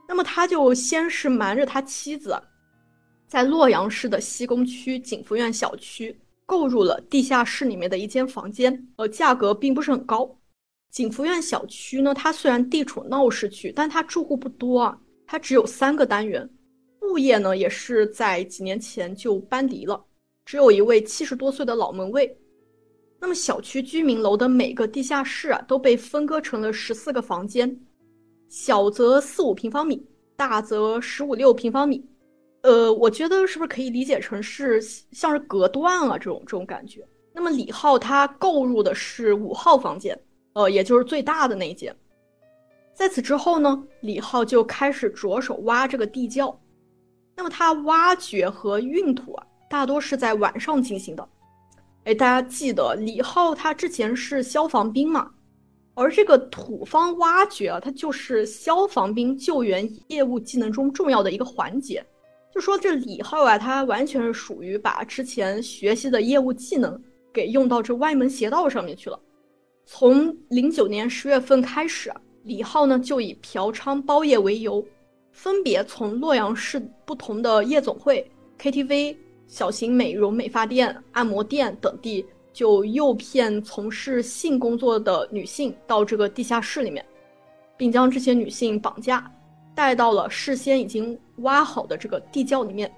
[0.07, 2.39] 那么他就先是瞒着他妻子，
[3.27, 6.15] 在洛阳市的西宫区景福苑小区。
[6.45, 10.33] 购入了地下室里面的一间房间，呃，价格并不是很高。
[10.91, 16.47] 景福苑小区呢，它虽然地处闹市区，但它住户不多啊，它只有三个单元，
[17.01, 20.01] 物业呢也是在几年前就搬离了，
[20.45, 22.33] 只有一位七十多岁的老门卫。
[23.19, 27.80] 那么小区居民楼的每个地下室啊，都被分割成了十四个房间，
[28.47, 32.06] 小则四五平方米，大则十五六平方米。
[32.62, 37.08] 呃，我觉得是不是可以理解成是像是隔断了这种这种感觉？
[37.34, 40.19] 那么李浩他购入的是五号房间，
[40.53, 41.95] 呃，也就是最大的那一间。
[42.93, 46.60] 在此之后呢，李浩就开始着手挖这个地窖。
[47.36, 51.27] 那么他挖掘和运土啊，大多是在晚上进行的。
[52.08, 55.30] 哎，大家记得李浩他之前是消防兵嘛？
[55.93, 62.02] 而这个土方挖掘啊，它就是消防兵救援业务技能中重要的一个环节。
[62.50, 66.98] 就说这李浩啊，他完全是属于把之前学习的业务技能
[67.34, 69.20] 给用到这歪门邪道上面去了。
[69.86, 72.10] 从零九年十月份开始，
[72.43, 74.82] 李浩呢就以嫖娼包夜为由，
[75.34, 78.26] 分别从洛阳市不同的夜总会、
[78.58, 87.03] KTV、小型美容美发店、按摩店等地，就诱骗从事性工作的女性到这个地下室里面，
[87.77, 89.31] 并将这些女性绑架。
[89.73, 92.91] 带到了事先已经挖好的这个地窖里面，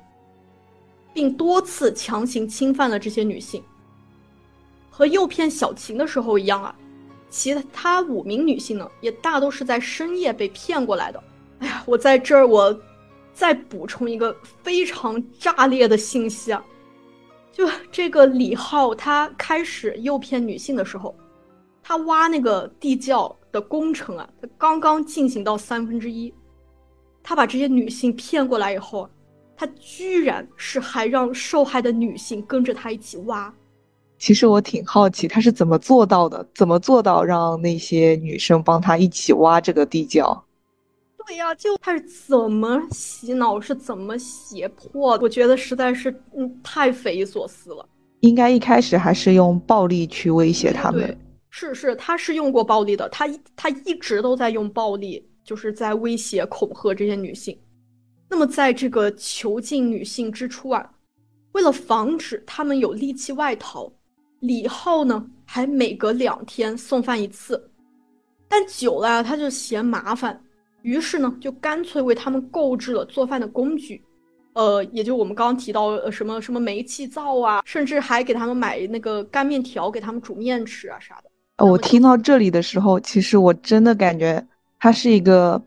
[1.14, 3.62] 并多次强行侵犯了这些女性。
[4.90, 6.74] 和诱骗小琴的时候一样啊，
[7.30, 11.22] 其他五名女性呢，也大都是在深夜被骗过来的。
[11.60, 12.74] 哎呀，我在这儿我
[13.40, 16.62] 再补充一个非常炸裂的信息啊！
[17.54, 21.16] 就这个李浩，他开始诱骗女性的时候，
[21.82, 26.34] 他挖那个地窖的工程啊，他刚刚进行到三分之一，
[27.24, 29.10] 他把这些女性骗过来以后，
[29.56, 33.54] 他居然是还让受害的女性跟着他一起挖。
[34.18, 36.46] 其实我挺好奇，他是怎么做到的？
[36.54, 40.44] 怎么做到让那些女生帮他一起挖这个地窖？
[41.30, 45.16] 对呀，就他是怎么洗脑，是怎么胁迫？
[45.22, 47.88] 我觉得实在是，嗯，太匪夷所思了。
[48.22, 51.16] 应该一开始还是用暴力去威胁他们。
[51.52, 57.56] 是是，他是用过暴力的，他他一直都在用暴力，就是在威胁恐吓这些女性。
[58.28, 60.84] 那么在这个囚禁女性之初啊，
[61.52, 63.88] 为了防止他们有力气外逃。
[64.40, 67.70] 李浩呢，还每隔两天送饭一次，
[68.48, 70.42] 但久了他就嫌麻烦，
[70.82, 74.02] 于是呢，就干脆为他们购置了做饭的工具，
[74.54, 81.66] 呃，也就我们刚刚提到呃什么什么煤气灶啊，甚至还给他们买那个干面条给他们煮面吃啊啥的。
[81.66, 84.46] 我听到这里的时候，其实我真的感觉
[84.80, 85.62] 他是一个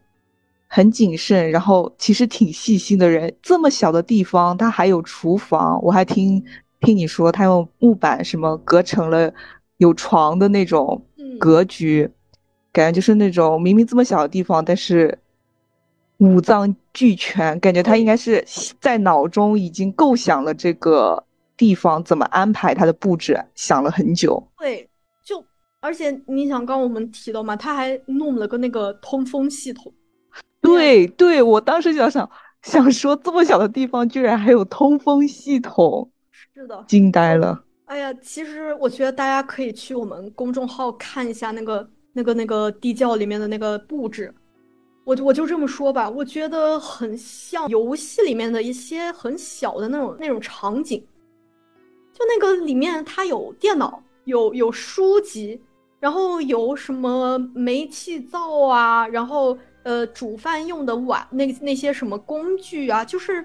[0.66, 3.34] 很谨慎，然后其实挺细心的人。
[3.42, 6.44] 这么小的地方，他还有厨房，我还听。
[6.84, 9.32] 听你说，他用木板什么隔成了
[9.76, 11.00] 有床的那种
[11.38, 12.10] 格局，
[12.72, 15.18] 感觉就是那种明明这么小的地方，但是
[16.18, 18.44] 五脏俱全，感觉他应该是
[18.80, 21.22] 在脑中已经构想了这个
[21.56, 24.42] 地方怎么安排他的布置，想了很久。
[24.58, 24.88] 对，
[25.24, 25.44] 就
[25.80, 29.92] 而且你想，刚我们提到嘛，他还弄了个那个通风系统。
[30.60, 32.30] 对对，我当时就想
[32.62, 36.08] 想说，这么小的地方居然还有通风系统。
[36.54, 37.64] 是的，惊呆了。
[37.86, 44.34] 哎呀，其实我觉得大家可以去我们公众号看一下那个、那个、那个地窖里面的那个布置。
[45.04, 51.04] 我我就这么说吧，我觉得很像游戏里面的一些很小的那种那种场景。
[52.12, 55.60] 就那个里面，它有电脑，有有书籍，
[55.98, 63.44] 然后有什么煤气灶啊，然后呃煮饭用的碗，那那些什么工具啊，就是。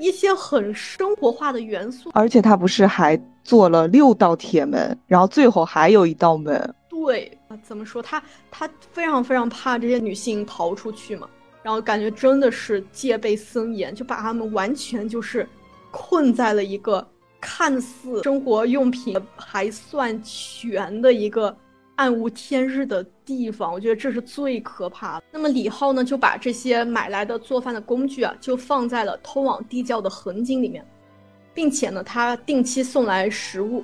[0.00, 6.74] 一些很生活化的元素，而且他不是还做了六道铁门，然后最后还有一道门。
[7.04, 11.28] 对啊，怎么说他他非常非常怕这些女性逃出去嘛，
[11.62, 15.48] 然后感觉真的是戒备森严，就把他们完全就是
[15.90, 17.06] 困在了一个
[17.40, 21.56] 看似生活用品还算全的一个。
[21.98, 25.24] 暗无天日的地方，我觉得这是最可怕的。
[25.30, 30.86] 那么李浩呢，就把这些买来的做饭的工具啊，就放在了通往地窖的横井里面，
[31.54, 33.82] 并且呢，他定期送来食物。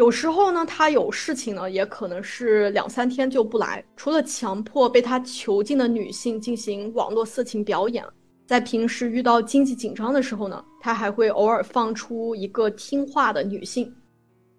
[0.00, 3.84] 有时候呢，他有事情呢，也可能是两三天就不来。
[3.94, 8.02] 除了强迫被他囚禁的女性进行网络色情表演，
[8.46, 13.94] 在平时遇到经济紧张的时候呢，他还会偶尔放出一个听话的女性。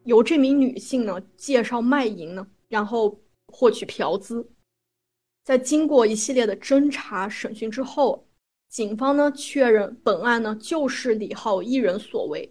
[0.04, 4.48] 由这名女性呢介绍卖淫呢，然后获取嫖资。
[5.44, 8.24] 在经过一系列的侦查审讯之后，
[8.70, 12.48] 警方呢确认本案呢就是李浩一人所为。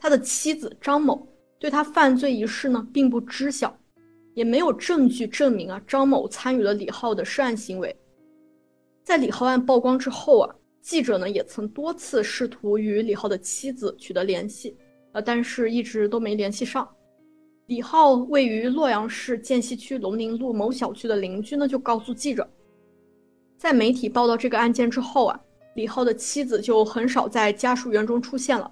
[0.00, 1.26] 他的妻子张某
[1.58, 3.76] 对他犯罪一事呢并不知晓，
[4.34, 7.94] 也没有证据证明啊张某参与了李浩的涉案行为。
[9.02, 14.76] 在李浩案曝光之后啊，记者呢也曾多次试图与李浩的妻子取得联系。
[15.12, 16.86] 呃，但是一直都没联系上。
[17.66, 22.46] 李浩位于洛阳市涧西区龙宁路某小区的邻居呢，就告诉记者，
[23.56, 25.40] 在媒体报道这个案件之后啊，
[25.76, 28.70] 李浩的妻子就很少在家属院中出现了，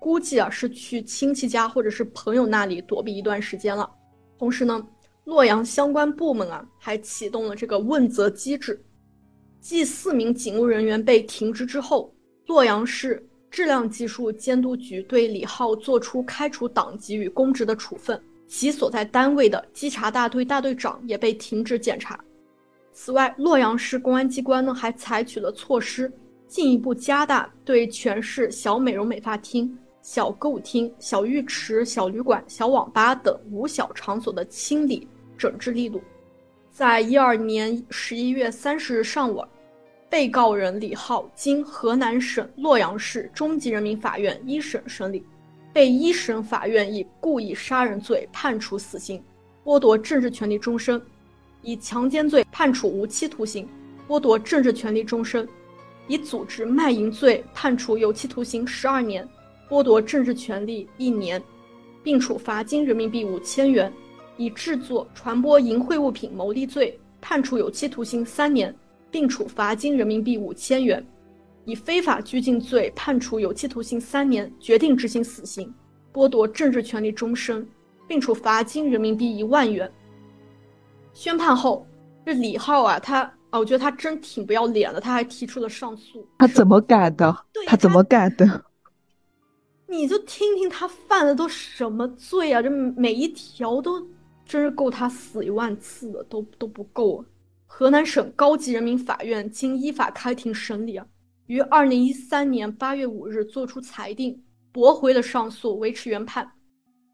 [0.00, 3.88] 估计啊是去亲戚家或者是朋友那里躲避一段时间了。
[4.36, 4.84] 同时呢，
[5.22, 8.82] 洛阳相关部门啊还启动了这个问责机制，
[9.60, 12.12] 继四名警务人员被停职之后，
[12.46, 13.24] 洛阳市。
[13.50, 22.16] 质量技术监督局对李浩作出开除党籍与公职的处分，其所在单位的稽查大队大队长也被停职检查。
[22.92, 26.08] 此外，洛阳市公安机关呢还采取了措施，
[26.46, 29.76] 进一步加大对全市小美容美发厅、
[30.12, 35.06] 小歌舞厅、小浴池、小旅馆、小网吧等五小场所的清理
[35.38, 36.02] 整治力度。
[36.68, 39.40] 在一二年十一月三十日上午。
[40.08, 45.24] 被告人李浩经河南省洛阳市中级人民法院一审审理，
[45.72, 49.22] 被一审法院以故意杀人罪判处死刑，
[49.62, 51.00] 剥夺政治权利终身；
[51.62, 53.68] 以强奸罪判处无期徒刑，
[54.08, 55.46] 剥夺政治权利终身；
[56.08, 59.24] 以组织卖淫罪判处有期徒刑十二年，
[59.70, 61.42] 剥夺政治权利一年，
[62.02, 63.90] 并处罚金人民币五千元；
[64.36, 68.74] 以制作、传播淫秽物品牟利罪判处有期徒刑三年。
[69.12, 71.02] 并处罚金人民币五千元；
[71.64, 75.74] 以非法拘禁罪判处有期徒刑三年，决定执行死刑，
[76.12, 77.66] 剥夺政治权利终身，
[78.06, 79.90] 并处罚金人民币一万元。
[81.12, 81.84] 宣判后，
[82.24, 86.24] 这李浩啊，他啊，我觉得他真挺不要脸的，他还提出了上诉。
[86.38, 87.36] 他怎么敢的？
[87.66, 88.64] 他怎么敢的？
[89.90, 92.62] 你就听听他犯的都什么罪啊？
[92.62, 94.00] 这每一条都
[94.46, 97.24] 真是够他死一万次的，都都不够。
[97.66, 101.04] 河南省高级人民法院经依法开庭审理啊，
[101.46, 106.48] 于二零一三年八月五日作出裁定，驳回了上诉，维持原判，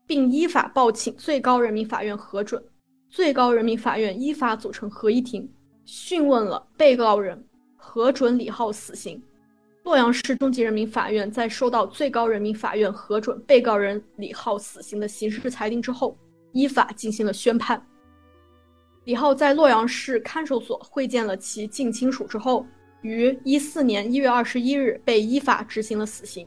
[0.07, 2.63] 并依法报请最高人民法院核准。
[3.09, 5.49] 最高人民法院依法组成合议庭，
[5.87, 7.43] 讯问了被告人，
[7.77, 9.23] 核准李浩死刑。
[9.87, 16.19] 洛阳市中级人民法院在收到最高人民法院核准被告人李浩死刑的刑事裁定之后，
[16.51, 17.81] 依法进行了宣判。
[19.05, 22.67] 李浩在洛阳市看守所会见了其近亲属之后，
[23.03, 26.45] 于一四年一月二十一日被依法执行了死刑。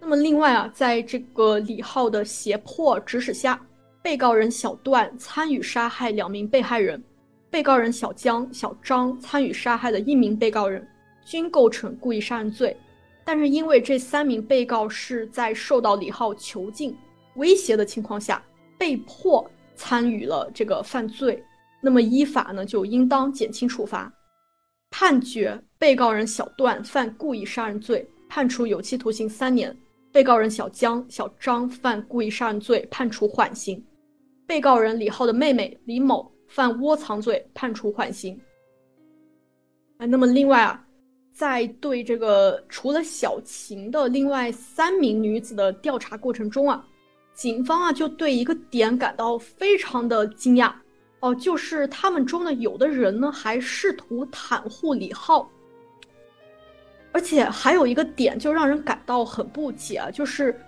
[0.00, 3.60] 那么，另外啊，在这个李浩的胁迫指使下，
[4.02, 7.04] 被告人小段参与杀害两名被害人，
[7.50, 10.88] 被告人小江、小张参与杀害的一名被告人。
[11.28, 12.74] 均构成故意杀人罪，
[13.22, 16.96] 但是因为这三名被告是在受到李浩囚禁
[17.34, 18.42] 威胁的情况下
[18.78, 21.44] 被迫参与了这个犯罪，
[21.82, 24.10] 那么依法呢就应当减轻处罚，
[24.90, 29.70] 判决被告人小段犯故意杀人罪，判处有期徒刑三年；
[30.10, 33.78] 被告人小江、小张犯故意杀人罪，判处缓刑；
[34.46, 38.40] 被告人李浩的妹妹李某犯窝藏罪，判处缓刑。
[39.98, 40.82] 哎，那么另外啊。
[41.38, 46.84] 在对这个除了小琴的另外三名女子的调查过程中啊，
[47.32, 50.72] 警方啊就对一个点感到非常的惊讶
[51.20, 55.48] 哦，就是他们中的有的人呢还试图袒护李浩，
[57.12, 60.60] 而且还有一个点就让人感到很不解啊，就是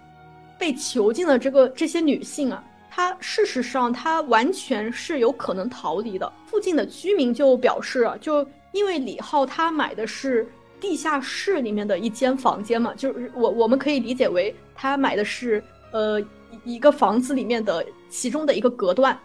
[0.56, 6.32] 被囚禁的这个这些女性啊，她事实上她完全是有可能逃离的。
[6.46, 10.48] 附近的居民就表示啊，就因为李浩他买的是。
[10.80, 15.62] 地下室里面的一间房间嘛，就是我我们可以理解为他买的是
[15.92, 16.20] 呃
[16.64, 19.16] 一个房子里面的其中的一个隔断。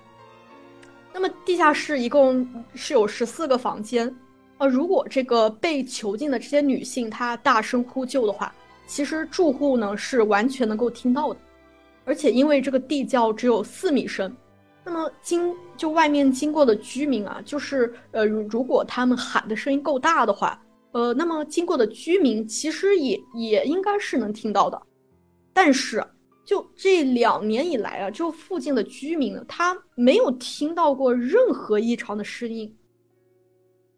[1.13, 4.13] 那么地下室一共是有十四个房间，
[4.57, 8.53] 呃，如果这个被囚禁的这些女性她大声呼救的话，
[8.85, 11.39] 其实住户呢是完全能够听到的，
[12.03, 14.35] 而且因为这个地窖只有四米深，
[14.83, 20.59] 那么经就外面经过的居民啊，就是呃如果他们喊的声音够大的话。
[20.95, 24.81] 呃，那么经过的居民其实也也应该是能听到的，
[25.53, 26.01] 但是
[26.45, 32.73] 就这两年以来啊，就附近的居民呢，他没有听到过任何异常的声音，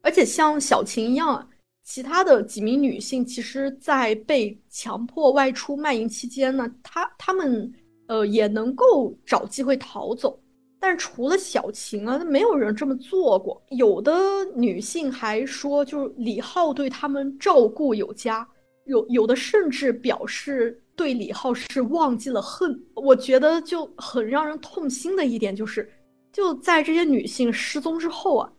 [0.02, 1.48] 而且像小琴一样，
[1.84, 7.72] 其他的几名女性，其实在被强迫外出卖淫期间呢，她她们
[8.08, 10.40] 呃也能够找机会逃走。
[10.80, 13.62] 但是除了小琴啊，没有人这么做过。
[13.70, 14.14] 有的
[14.54, 18.48] 女性还说，就是李浩对他们照顾有加，
[18.86, 22.80] 有有的甚至表示对李浩是忘记了恨。
[22.94, 25.92] 我觉得就很让人痛心的一点就是，
[26.32, 28.52] 就在这些女性失踪之后啊，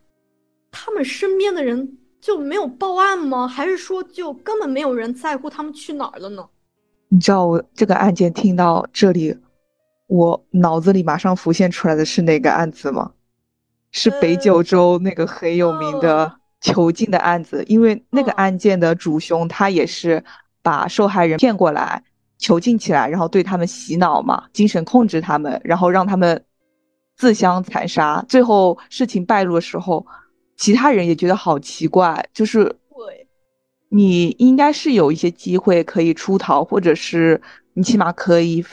[0.72, 3.46] 他们身边的人就没有报案吗？
[3.46, 6.44] 还是说就根本没有人在乎他们去哪儿了呢？
[7.08, 9.36] 你知道我这个案件听到这里。
[10.08, 13.12] 我脑子里马上浮现出来的是哪个案子吗？
[13.90, 16.30] 是北九州那个很有名的
[16.60, 20.24] 囚禁的案子，因为那个案件的主凶他也是
[20.62, 22.02] 把受害人骗过来
[22.38, 26.42] 囚禁起来，然后对他们洗脑嘛，精神控制他们，然后让他们
[27.16, 28.24] 自相残杀。
[28.28, 30.06] 最后事情败露的时候，
[30.56, 32.74] 其他人也觉得好奇怪，就是，
[33.90, 37.40] 你应该是有一些机会可以出逃，或者是
[37.74, 38.64] 你起码可以。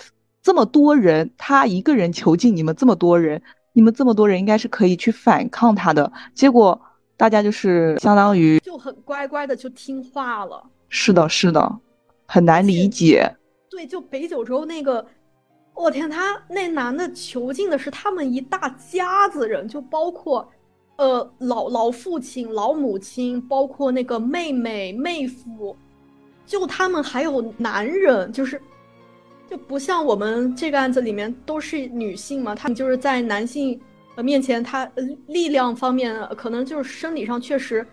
[0.46, 3.42] 这么多人，他一个人囚禁你们这么多人，
[3.74, 6.12] 你们这么多人应该是可以去反抗他的。
[6.36, 6.80] 结果
[7.18, 10.64] 大家就是相当于就很乖乖的就听话了。
[10.88, 11.80] 是的，是的，
[12.28, 13.28] 很难理解。
[13.72, 15.04] 对，就北九州那个，
[15.74, 20.48] 我天，他那男的囚禁的是他们一大家子人，就包括
[20.98, 25.76] 呃老老父亲、老母亲，包括那个妹妹、妹夫，
[26.46, 28.62] 就他们还有男人，就是。
[29.50, 33.80] 就不像我们这个案子里面都是女性嘛，她们就是在男性
[34.16, 34.90] 呃面前，她
[35.28, 37.86] 力量方面可能就是生理上确实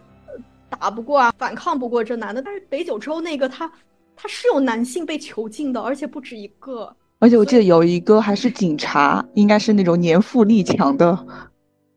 [0.69, 2.43] 打不过啊，反抗不过这男的。
[2.43, 3.71] 但是北九州那个他
[4.17, 6.95] 他是有男性被囚禁的，而且不止一个。
[7.19, 11.19] 而且我记得有一个还是警察，应该是那种年富力强的。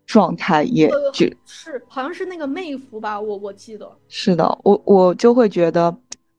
[0.08, 5.98] 状态，也就是好像是那个妹夫吧，我我记得是的，我我就会觉得，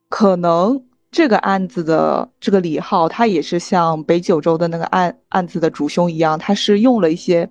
[0.09, 0.81] 可能
[1.17, 7.49] 这个案子的这个李浩，他也是像北九州的那个案案子的主凶一样，他是用了一些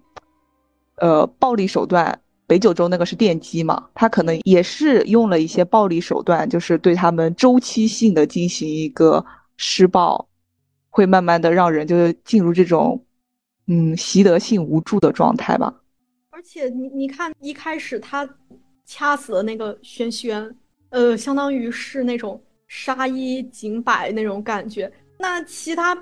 [0.97, 2.22] 呃暴力手段。
[2.45, 9.26] 北九州那个是电击嘛，他可能也是用了一些暴力手段，就是对他们周期性的进行一个
[9.57, 10.30] 施暴，
[10.91, 13.03] 会慢慢的让人就是进入这种
[13.66, 15.74] 嗯习得性无助的状态吧。
[16.30, 18.30] 而且你你看一开始他
[18.86, 20.55] 掐死了那个轩轩，
[20.89, 22.39] 呃，相当于是那种
[22.78, 24.91] 杀一儆百那种感觉。
[25.17, 25.97] 那其他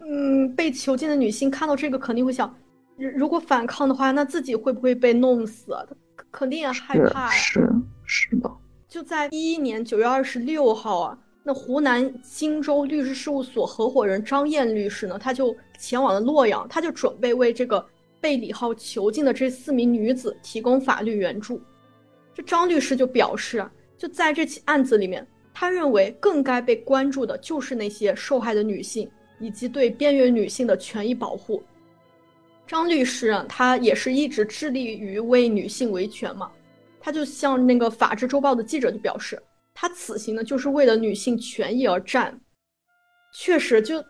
[0.00, 2.52] 嗯被囚禁的女性看到这个肯定会想。
[2.96, 5.76] 如果反抗的话，那自己会不会被弄死？
[6.16, 7.30] 他肯定也害怕呀。
[7.32, 7.68] 是
[8.06, 8.50] 是的。
[8.88, 17.84] 就在一一年九月二十六号啊，那湖南荆州律师事务所合伙人张燕律师呢，他就前往了洛阳，他就准备为这个
[18.18, 21.60] 被李浩囚禁的这四名女子提供法律援助。
[22.34, 25.26] 这张律师就表示啊，就在这起案子里面，
[25.58, 31.62] 他认为更该被关注的就是那些受害的女性以及对边缘女性的权益保护。
[32.66, 36.52] 张律师啊，他也是一直致力于为女性维权嘛。
[37.00, 39.42] 他就像那个《法制周报》的记者就表示，
[39.72, 42.38] 他此行呢就是为了女性权益而战。
[43.32, 44.04] 确实，就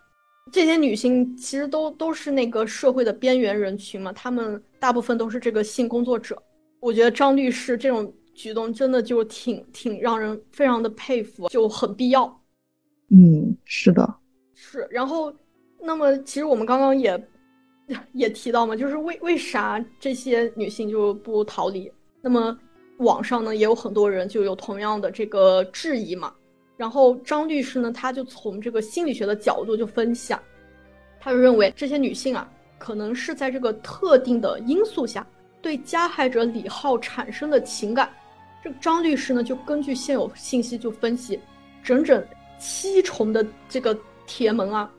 [0.50, 6.42] 这些女性其实都都是那个社会的边缘人群嘛，她们大部分都是这个性工作者。
[6.80, 12.24] 我觉得张律师这种举动真的就挺挺让人非常的佩服，就很必要。
[13.08, 14.14] 嗯，是的，
[14.54, 14.86] 是。
[14.90, 15.32] 然后，
[15.80, 17.20] 那么其实我们刚刚也。
[18.14, 21.88] 也提到嘛，就是为为啥这些女性就不逃离？
[22.20, 22.58] 那么
[22.96, 26.34] 网上呢也有很多人就有同样的这个质疑嘛。
[26.76, 30.42] 然后张律师呢，他就从这个心理学的角度就分享，
[31.20, 35.24] 他就认为这些女性啊，可能是在这个特定的因素下
[35.62, 38.10] 对加害者李浩产生的情感。
[38.80, 41.40] 张律师呢，就根据现有信息就分析，
[41.82, 42.24] 整整
[42.58, 43.96] 七重的这个
[44.26, 44.90] 铁门啊。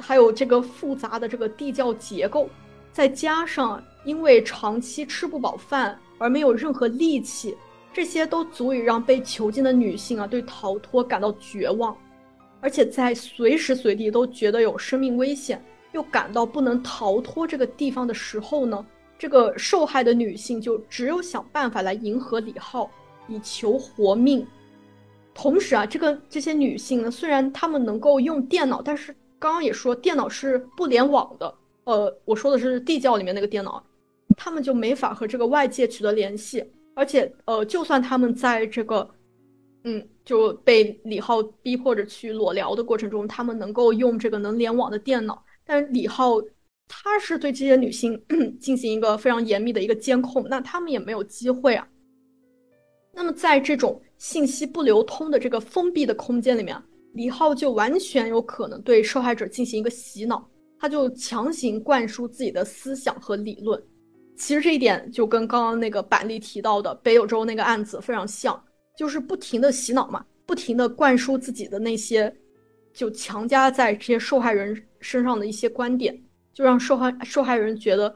[0.00, 2.48] 还有这个复杂的这个地窖结构，
[2.92, 7.56] 再加上因为长期吃不饱饭而没有任何力气，
[7.92, 11.96] 这些都足以让被囚禁的女性啊对逃脱感到绝望，
[12.60, 15.60] 而且在随时随地都觉得有生命危险，
[15.90, 18.86] 又感到不能逃脱这个地方的时候呢，
[19.18, 22.88] 这个受害的女性就只有想办法来迎合李浩，
[23.28, 24.46] 以求活命。
[25.34, 31.54] 同时啊，这个这些女性呢，虽然她们能够用电脑，但是刚刚也说电脑是不联网的，
[31.84, 33.80] 呃，我说的是地窖里面那个电脑，
[34.36, 36.64] 他们就没法和这个外界取得联系，
[36.94, 39.08] 而且呃，就算他们在这个，
[39.84, 46.42] 嗯，就被李浩逼迫着去裸聊的过程中，他们能够用这个能联网的电脑，但是李浩
[46.88, 48.20] 他是对这些女性
[48.58, 51.86] 进行一个非常严密的一个监控，那他们也没有机会啊。
[53.18, 56.80] 那么在这种信息不流通的这个封闭的空间里面。
[57.14, 60.48] 李浩就完全有可能对受害者进行一个洗脑，
[60.78, 63.82] 他就强行灌输自己的思想和理论。
[64.36, 68.62] 其实这一点就跟刚刚那个板栗提到的北九州那个案子非常像，
[68.96, 72.32] 就是不停的洗脑嘛，不停的灌输自己的那些，
[72.92, 76.16] 就强加在这些受害人身上的一些观点，
[76.54, 78.14] 就让受害受害人觉得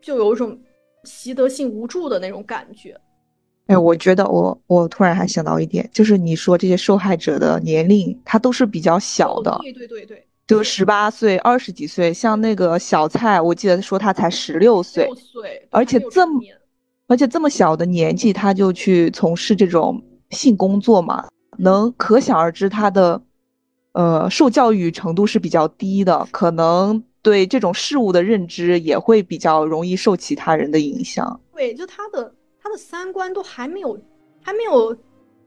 [0.00, 0.56] 就有一种
[1.02, 2.96] 习得性无助的那种感觉。
[3.68, 12.12] 哎，我觉得我我突然还想到一点，就是你说这些受害者的年龄，他都是比较小的，对对对对，就十八岁、二十几岁。
[12.12, 16.40] 像那个小蔡，我记得说他才十六岁，六岁，而且这么，
[17.08, 23.20] 而且这么小的年纪他就去从事这种性工作嘛，能可想而知他的，
[23.92, 31.38] 呃，受教育程度是比较低的，可能对这种事物的认知也会比较容易受其他人的影响。
[31.54, 32.32] 对，就他的。
[32.68, 33.98] 他的三观都还没有，
[34.42, 34.94] 还没有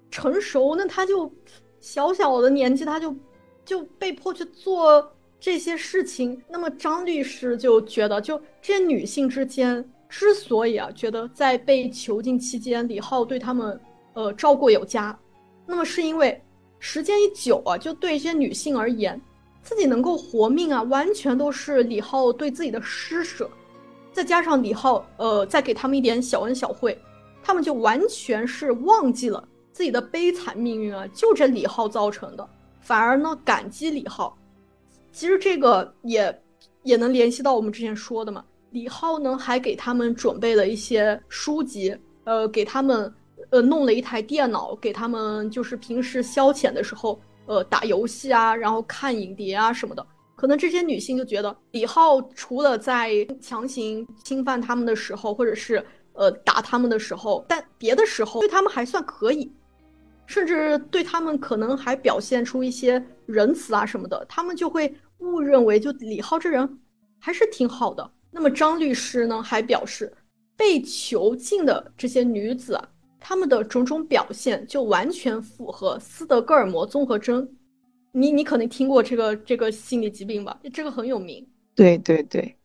[0.10, 1.32] 成熟，那他就
[1.80, 3.16] 小小的年纪，他就
[3.64, 5.08] 就被迫去做
[5.40, 6.42] 这些事情。
[6.50, 13.80] 那么张律师就觉得，就这些女性之间之所以啊觉得在被囚禁期间，李浩对他们
[14.14, 15.16] 呃照顾有加，
[15.68, 16.42] 那么是因为
[16.80, 19.22] 时间一久啊，就对这些女性而言，
[19.62, 23.48] 自己能够活命啊，完全都是李浩对自己的施舍，
[24.12, 27.00] 再加上李浩呃再给他们一点小恩小惠。
[27.44, 32.48] 他们就完全是忘记了自己的悲惨命运啊，就这李浩造成的，
[32.80, 34.38] 反而呢感激李浩。
[35.12, 36.42] 其实这个也
[36.84, 43.14] 也能联系到我们之前说的嘛，李浩呢还给他们准备了一些书籍，呃，给他们
[43.50, 50.06] 呃弄了一台电脑，给他们就是平时消遣的时候，呃打游戏啊，然后看影碟啊什么的。
[50.36, 55.86] 可能这些女性就觉得李浩除了在强行侵犯他们的时候，或者是
[56.22, 59.52] 呃打他们的时候，但别的时候对他们还算可以，
[60.28, 66.80] 甚至对他们可能还表现出一些仁慈啊什么的，他们就会误认为就李浩这人
[67.20, 68.08] 还是挺好的。
[68.30, 70.14] 那么张律师呢还表示，
[70.56, 72.80] 被囚禁的这些女子。
[73.24, 77.48] 他们的种种表现就完全符合斯德哥尔摩综合征，
[78.12, 80.60] 你你可能听过这个这个心理疾病吧？
[80.74, 81.48] 这个很有名。
[81.76, 82.58] 对对对，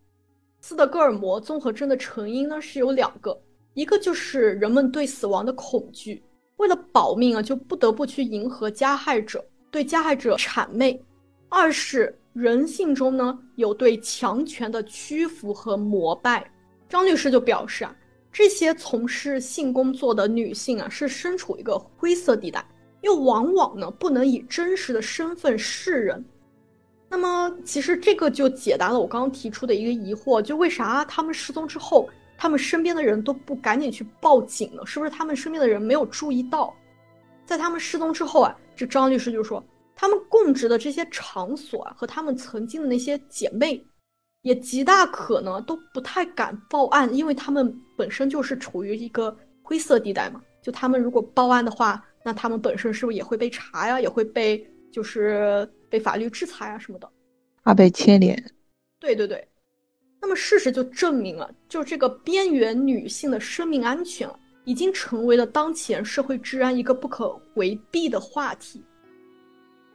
[0.62, 3.38] 斯德哥尔摩综合征的成因呢是有两个，
[3.76, 6.20] 一个就是人们对死亡的恐惧，
[6.56, 10.98] 为了保命啊就不得不去迎合加害者，对加害者谄媚；
[11.48, 16.50] 二是人性中呢有对强权的屈服和膜拜。
[16.88, 17.94] 张律师就表示啊。
[18.32, 22.62] 这些从事性工作的女性啊，是身处一个灰色地带，
[23.00, 26.22] 又往往呢不能以真实的身份示人。
[27.08, 32.06] 那么，其实这个就解答了我刚刚提出的一个疑惑，就为啥他们失踪之后，
[32.36, 34.84] 他们身边的人都不赶紧去报警呢？
[34.84, 36.74] 是不是他们身边的人没有注意到，
[37.44, 39.64] 在他们失踪之后啊，这张律师就说，
[39.94, 43.84] 他们供职的这些场所啊，和他们曾经的那些姐妹。
[44.42, 50.40] 也极大可能都不太敢报案，因为他们本身就是处于一个灰色地带嘛。
[50.62, 54.00] 就他们如果报案的话，那他们本身是不是也会被查呀？
[54.00, 57.10] 也会被就是被法律制裁啊什么的，
[57.64, 58.40] 怕被牵连。
[59.00, 59.48] 对对对。
[60.20, 64.28] 那么事实就证明了，就这个边缘女性的生命安全
[64.64, 68.82] 已经成为了当前社会治安一个不可回避的话题。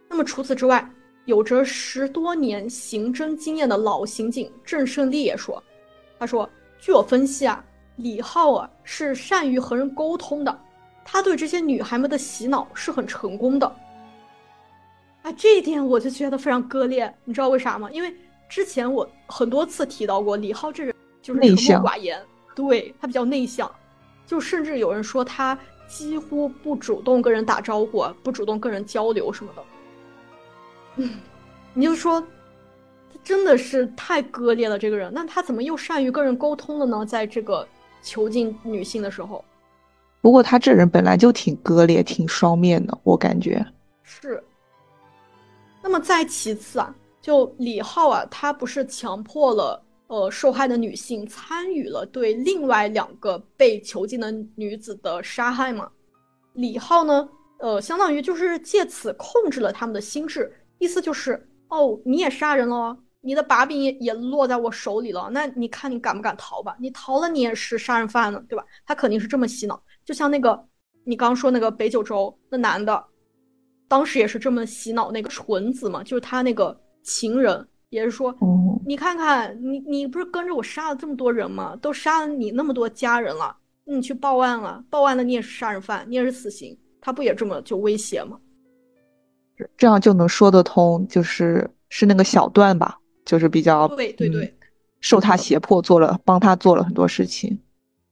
[0.07, 0.89] 那么除此之外，
[1.25, 5.61] 有着十多年刑侦经验的老刑警郑胜利也说
[6.17, 6.49] ：“他说，
[6.79, 7.63] 据我分析啊，
[7.97, 10.59] 李浩啊是善于和人沟通的，
[11.03, 13.67] 他对这些女孩们的洗脑是很成功的。
[15.21, 17.13] 啊，这一点我就觉得非常割裂。
[17.23, 17.89] 你知道为啥吗？
[17.91, 18.13] 因为
[18.51, 22.21] 之前我很多次提到过，李浩这人就是沉默寡言，
[22.53, 23.73] 对他比较内向，
[24.27, 29.63] 就甚至有人说他几乎不主动跟人打招呼，不主动跟人交流什么的。”
[30.97, 31.11] 嗯，
[31.73, 34.77] 你就说，他真的是太割裂了。
[34.77, 37.05] 这个人，那他怎么又善于跟人沟通了呢？
[37.05, 37.65] 在这个
[38.01, 39.45] 囚禁女性的时候，
[40.19, 43.65] 不过他这人本来就挺割裂、挺双面的，我感觉
[44.03, 44.43] 是。
[45.81, 55.89] 那么再其次啊，就李浩啊，他不是强迫了呃受害的女性参与了对另外两个被囚禁的女子的杀害吗？
[56.53, 60.51] 李浩呢，呃，相当于就是借此控制了他们的心智。
[60.79, 66.75] 意思就是，哦，你也杀人了，你的把柄也也落在我手里了，那你看你敢不敢逃吧？
[66.79, 68.65] 你逃了，你也是杀人犯了，对吧？
[68.83, 70.59] 他肯定是这么洗脑，就像那个
[71.03, 73.05] 你刚说那个北九州那男的，
[73.87, 78.35] 当时也是这么洗脑那个纯子嘛，就是他那个情人，也是说，
[78.85, 81.75] 你看看你你不是跟着我杀了这么多人吗？
[81.81, 88.39] 都杀了你那么多家人了，你去报案了，报案了你也是杀人犯，你也是死刑，他不也这么就威胁吗？
[89.77, 94.57] 这样就能说得通，就是是那个小段吧，就是比较对对对，
[95.01, 97.59] 受他胁迫做了，帮他做了很多事情。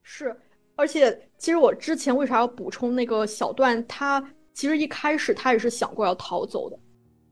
[0.03, 0.35] 是，
[0.75, 3.83] 而且其实我之前为啥要补充那个小段？
[3.87, 4.23] 他
[4.53, 6.77] 其实一开始他也是想过要逃走的。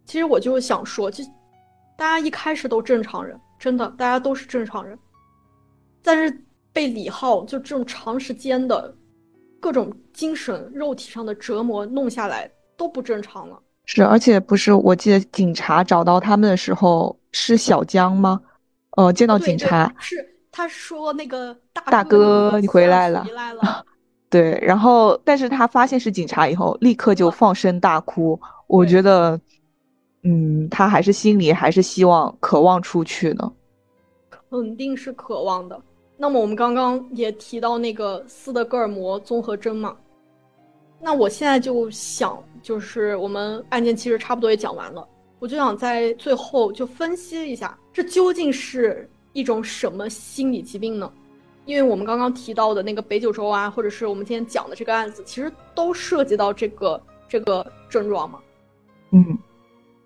[0.06, 1.24] 其实我就想说，就
[1.98, 4.98] 大家一开始都正常人，真的，大家都是正常人，
[6.04, 8.96] 但是被李浩就这种长时间的
[9.60, 13.60] 各种精神、肉体上的折磨弄下来，都不正常了。
[13.86, 18.40] 是，而且不是，我记得警察找到他们的时候是小江吗？
[18.92, 20.16] 呃，见到警察是
[20.52, 23.86] 他说那个大哥你回来了，回来了。
[24.30, 28.40] 对，然后但是他发现是警察以后，立刻就放声大哭。
[28.68, 29.40] 我觉得，
[30.30, 33.50] 嗯，他还是心里还是希望、渴望出去呢。
[34.30, 35.82] 肯定是渴望的。
[36.18, 39.96] 那么我们刚刚也提到那个斯德哥尔摩综合征嘛。
[41.00, 45.08] 那我现在就想，就是我们案件其实差不多也讲完了，
[45.40, 51.10] 我就想在最后就分析一下，这究竟是一种什么心理疾病呢？
[51.66, 57.00] 因为我们刚刚提到的那个北九州啊，或者是我们今天讲的这个案子，其实都涉及到这个
[57.30, 58.40] 这个症状嘛。
[59.12, 59.38] 嗯，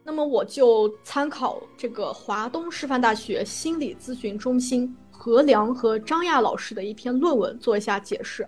[0.04, 8.48] 那么我就参考这个华东师范大学心理咨询中心何良和张亚老师的一篇论文做一下解释。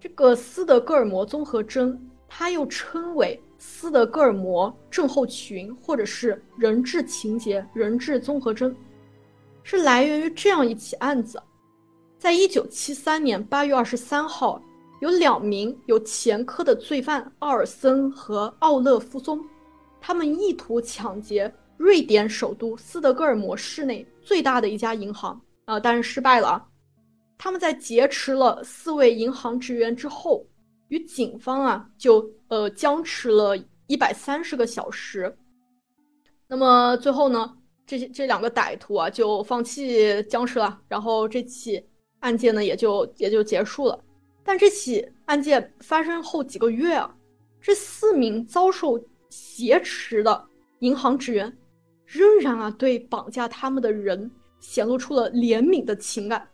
[0.00, 1.96] 这个斯德哥尔摩综合征，
[2.28, 8.74] 它又称为斯德哥尔摩症候群，或者是人质情节人质综合征，
[9.62, 11.40] 是来源于这样一起案子。
[12.18, 14.60] 在一九七三年八月二十三号，
[15.00, 19.40] 有两名有前科的罪犯奥尔森和奥勒夫松，
[20.00, 26.64] 他们意图抢劫瑞典首都斯德哥尔摩市内最大的一家银行啊，但是失败了。
[27.36, 30.44] 他们在劫持了四位银行职员之后，
[30.88, 35.32] 与警方啊就呃僵持了一百三十个小时。
[36.48, 41.80] 那么最后呢，这些这两个歹徒啊就放弃僵持了，然后这起
[42.20, 44.02] 案件呢也就也就结束了。
[44.42, 47.14] 但这起案件发生后几个月啊，
[47.60, 48.98] 这四名遭受
[49.38, 50.44] 挟持的
[50.80, 51.56] 银行职员，
[52.04, 56.48] 仍然啊对绑架他们的人显露出了怜悯的情感。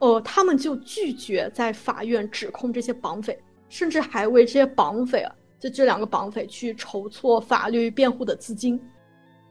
[0.00, 8.80] 哦，他们就拒绝在法院指控这些绑匪，甚至还为这些绑匪啊，就这两个绑匪去筹措法律辩护的资金。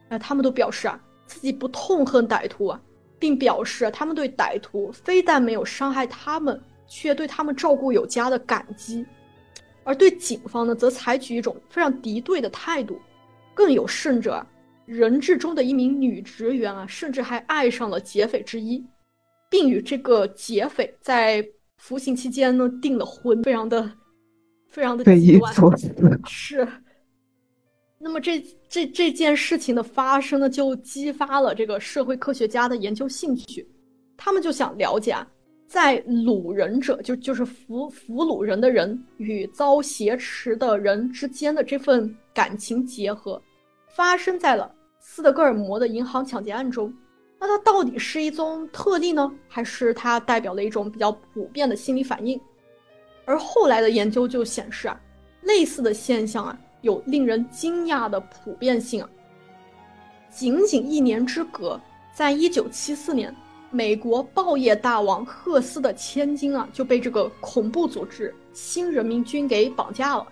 [0.09, 2.81] 哎，他们都表示啊，自己不痛恨歹徒啊，
[3.17, 6.61] 并表示他们对歹徒非但没有伤害他们。
[6.85, 9.03] 却对他们照顾有加的感激，
[9.83, 12.99] 而对警方呢，则采取一种非常敌对的态度。
[13.53, 14.45] 更有甚者，
[14.85, 18.83] 人质中的一名女职员啊，甚至还爱上了劫匪之一，
[19.49, 21.45] 并与这个劫匪在
[21.77, 23.91] 服刑期间呢订了婚，非常的
[24.69, 25.93] 非常的匪夷所思。
[26.25, 26.67] 是。
[27.99, 33.65] 那么这这这件事情的发生呢，就激发了这个社会科学家的研究兴趣，
[34.17, 35.25] 他们就想了解啊。
[35.73, 43.41] 在掳人者就就是俘俘虏人的人与遭挟持的人之间的这份感情结合，
[43.95, 46.93] 发生在了斯德哥尔摩的银行抢劫案中。
[47.39, 52.39] 那它到底是一宗特例呢，还是它代表了一种比较普遍的心理反应？
[53.25, 55.01] 而后来的研究就显示啊，
[55.41, 59.09] 类似的现象啊，有令人惊讶的普遍性啊。
[60.29, 61.81] 仅仅一年之隔，
[62.13, 63.35] 在一九七四年。
[63.73, 70.27] 美国报业大王赫斯的千金啊，就被这个恐怖组织新人民军给绑架了。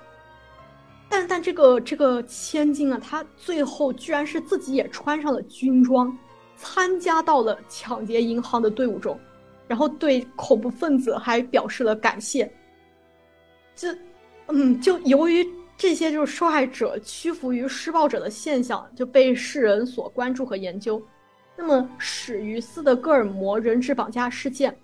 [1.09, 6.15] 但但这个这个千金啊，他最后居然是自己也穿上了军装，
[6.55, 9.19] 参加到了抢劫银行的队伍中，
[9.67, 12.49] 然后对恐怖分子还表示了感谢。
[13.75, 13.97] 这，
[14.49, 15.43] 嗯，就由于
[15.75, 21.01] 这些就是受害者屈服于施暴者的现象，就被世人所关注和研究。
[21.57, 24.75] 那么，始于斯德哥尔摩人质绑架事件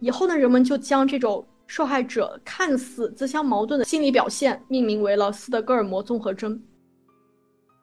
[0.00, 6.60] 以后呢，人们就将这种受害者看似自相矛盾的心理表现命名为了斯德哥尔摩综合征。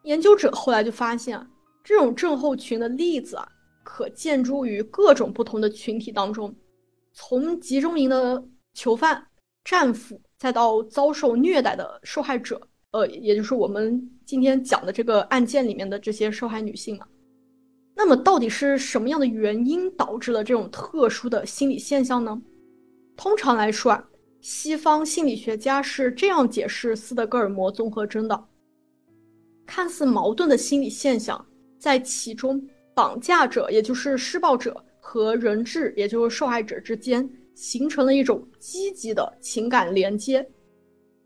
[0.04, 1.48] 研究者后来就发现啊，
[1.84, 3.48] 这种症候群的例子啊，
[3.84, 6.54] 可见诸于各种不同的群体当中，
[7.14, 8.44] 从集中营的
[8.76, 9.26] 囚犯、
[9.64, 12.62] 战俘，再到遭受虐待的受害者，
[12.92, 17.08] 呃，也就是我们今天讲的这个案件里面的这些受害女性嘛。
[17.96, 22.41] 那么，到底是什么样的原因导致了这种特殊的心理现象呢？
[23.16, 24.10] 通常来说啊，
[24.41, 28.48] 西方心理学家是这样解释斯德哥尔摩综合征的：
[29.66, 31.43] 看似矛盾的心理现象，
[31.80, 32.62] 在其中，
[32.93, 40.46] 绑架者也就是施暴者和人质也就是受害者之间形成了一种积极的情感连接。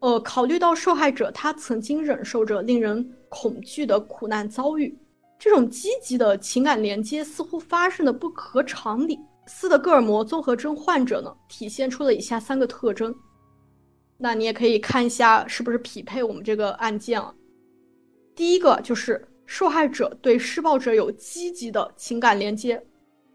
[0.01, 4.95] 呃，考虑到受害者他曾经忍受着令人恐惧的苦难遭遇。
[5.39, 9.17] 这种积极的情感连接似乎发生的不可常理。
[9.47, 13.15] 斯德哥尔摩综合征患者呢，体现出了以下三个特征。
[14.17, 17.33] 那你也可以看一下是不是匹配我们这个案件啊？
[18.35, 22.77] 第一个就是受害者对施暴者有积极的情感连接；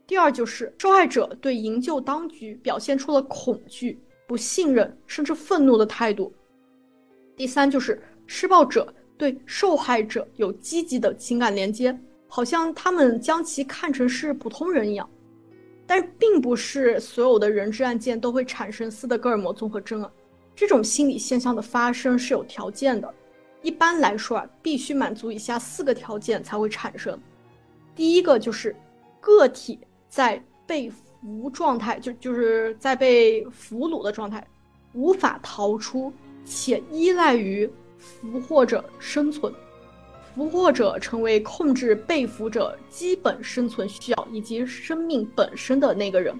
[0.07, 3.99] 第二就是受害者对营救当局表现出了恐惧、
[4.29, 6.31] 不信任甚至愤怒的态度；
[7.35, 8.95] 第三就是施暴者。
[9.25, 11.99] 对受害者有积极的情感连接，
[12.29, 15.09] 好像他们将其看成是普通人一样。
[15.87, 20.13] 但，并不是所有的人质案件都会产生斯德哥尔摩综合征啊。
[20.55, 23.15] 这种心理现象的发生是有条件的，
[23.63, 27.19] 一般来说啊，必须满足以下四个条件才会产生。
[27.95, 28.77] 第一个就是
[29.21, 34.47] 个体在被俘状态，就就是在被俘虏的状态，
[34.93, 36.13] 无法逃出，
[36.45, 37.67] 且依赖于。
[38.05, 39.53] 俘获者生存，
[40.35, 46.39] 俘获者成为控制被俘者基本生存需要以及生命本身的那个人，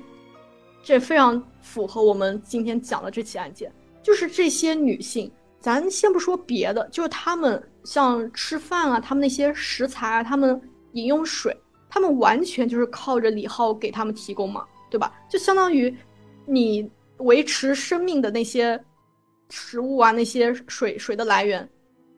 [0.83, 3.73] 这非常符合我们今天讲的这起案件。
[4.03, 10.61] 就是这些女性，咱先不说别的，就是她们像吃饭啊，她们那些食材啊，她们
[10.93, 11.57] 饮用水，
[11.89, 15.13] 她们完全就是靠着李浩给他们提供嘛，对吧？
[15.31, 15.97] 就相当于
[16.45, 18.79] 你维持生命的那些。
[19.55, 21.67] 食物啊，那些水水的来源，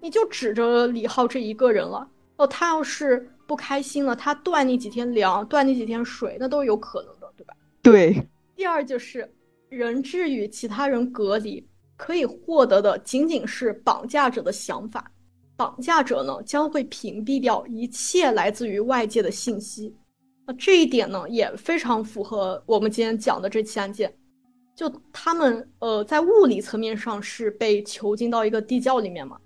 [0.01, 2.47] 你就指着李浩这一个人了哦。
[2.47, 7.55] 他要是不开心了，他断你几天粮，断你几天水，那都是有可能的，对吧？
[7.83, 8.17] 对。
[8.57, 9.31] 第二就是
[9.69, 11.63] 人质与其他人隔离，
[11.99, 15.11] 可以获得的仅仅是绑架者的想法，
[15.59, 19.95] 绑架者呢将会屏蔽掉一切来自于外界的信息。
[20.47, 24.11] 那这一点呢也非常符合我们今天讲的这起案件。
[24.77, 29.39] 就他们呃在物理层面上是被囚禁到一个地窖里面嘛，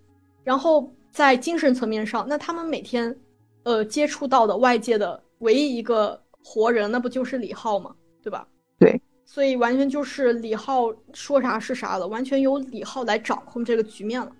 [0.43, 3.17] 然后在精神层面上，那他们每天
[3.63, 7.95] 呃接触到的外界的唯一一个活人，那不就是李浩吗？
[8.21, 8.47] 对吧？
[8.79, 14.33] 对，所以完全就是李浩说啥是啥了，完全由李浩来掌控这个局面了。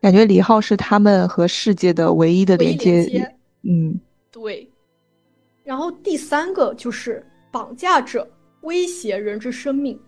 [0.00, 3.34] 感觉李浩是他们和世界的唯一的连接。
[3.62, 3.98] 嗯，
[4.32, 4.68] 对。
[5.62, 8.28] 然后第三个就是绑架者
[8.62, 9.98] 威胁人之生命。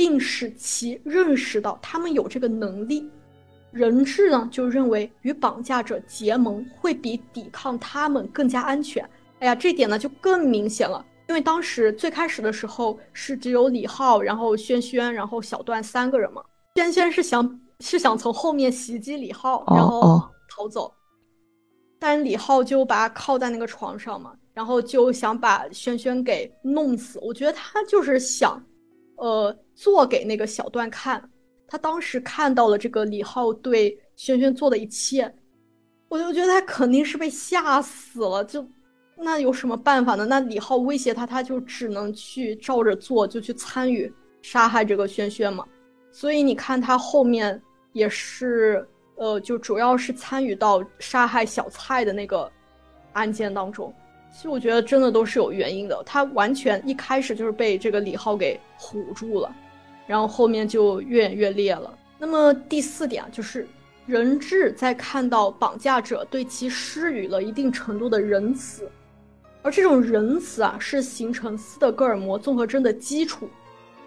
[0.00, 3.06] 并使其认识到他们有这个能力，
[3.70, 9.06] 人质呢就认为与绑架者结盟会比抵抗他们更加安全。
[9.40, 16.42] 哎呀，这点呢就更明显了，因为当时最开始的时候是只有李浩，然后轩轩，然后小段三个人嘛。
[16.76, 20.90] 轩轩是想是想从后面袭击李浩，然后逃走，
[21.98, 27.18] 但李浩就把他铐在那个床上嘛，然后就想把轩轩给弄死。
[27.20, 28.64] 我觉得他就是想。
[29.20, 31.22] 呃，做给那个小段看，
[31.68, 35.30] 他当时看到了这个李浩对轩轩做的一切，
[36.08, 38.42] 我就觉得他肯定是被吓死了。
[38.46, 38.66] 就
[39.18, 40.24] 那有什么办法呢？
[40.24, 44.10] 那李浩威胁他，他就只能去照着做，就去参与
[44.40, 45.66] 杀害这个轩轩嘛。
[46.10, 47.60] 所以你看他后面
[47.92, 52.50] 也是，呃，就主要是参与到杀害小蔡的那个
[53.12, 53.94] 案件当中。
[54.32, 59.54] 其实我觉得真的都是有原因的，他完全一开始就是被这个李浩给唬住了，
[60.06, 61.92] 然后后面就越演越烈了。
[62.18, 63.66] 那么第四点啊就是
[64.06, 68.90] 人质在看到绑架者对其施予了一定程度的仁慈，
[69.62, 73.48] 而这种仁慈啊是形成斯德哥尔摩综合征的基础。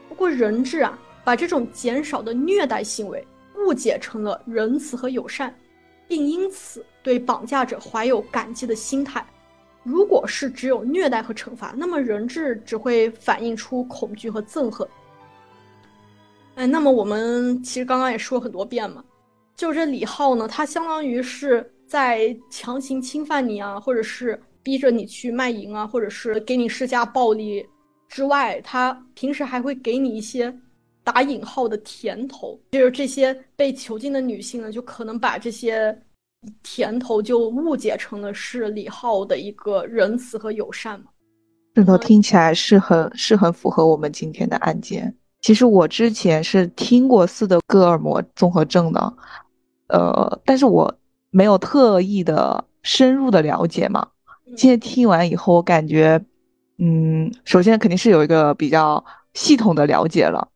[0.10, 3.26] 不过人质啊把这种减少的虐待行为
[3.58, 5.54] 误解成了仁慈和友善，
[6.08, 9.26] 并因此对绑架者怀有感激的心态。
[9.84, 14.88] 如果是只有虐待和惩罚，那么人质只会反映出恐惧和憎恨。
[16.56, 19.04] 哎，那么我们其实刚刚也说很多遍嘛，
[19.56, 27.68] 就这李浩呢，他相当于是在强行侵犯你啊，或者是逼着你去卖淫啊，或者是给你施加暴力
[28.08, 30.56] 之外，他平时还会给你一些
[31.04, 36.02] 打引号的甜头，就是这些被囚禁的女性呢，就可能把这些。
[36.62, 41.06] 甜头就误解成了是李浩的一个仁慈和友善嘛？
[41.74, 45.16] 这头听起来是很是很符合我们今天的案件。
[45.42, 49.14] 其实我之前是听过斯德哥尔摩综合症的，
[49.88, 50.94] 呃，但是我
[51.32, 54.08] 没有特意的深入的了解嘛。
[54.56, 56.24] 今天听完以后，我感觉，
[56.78, 60.48] 嗯，首先肯定是有一个比较系统的了解了，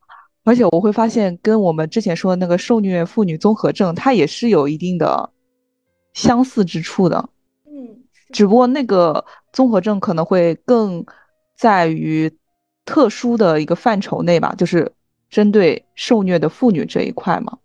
[0.44, 5.30] 而且我会发现跟我们之前说的那个受虐妇女综合症，它也是有一定的。
[6.18, 7.30] 相似之处的，
[7.68, 7.96] 嗯，
[8.32, 11.06] 只不过那个综合症可能会更
[11.56, 12.28] 在于
[12.86, 14.92] 特殊的一个范畴内吧，就是
[15.30, 17.56] 针对受虐的妇女这一块嘛。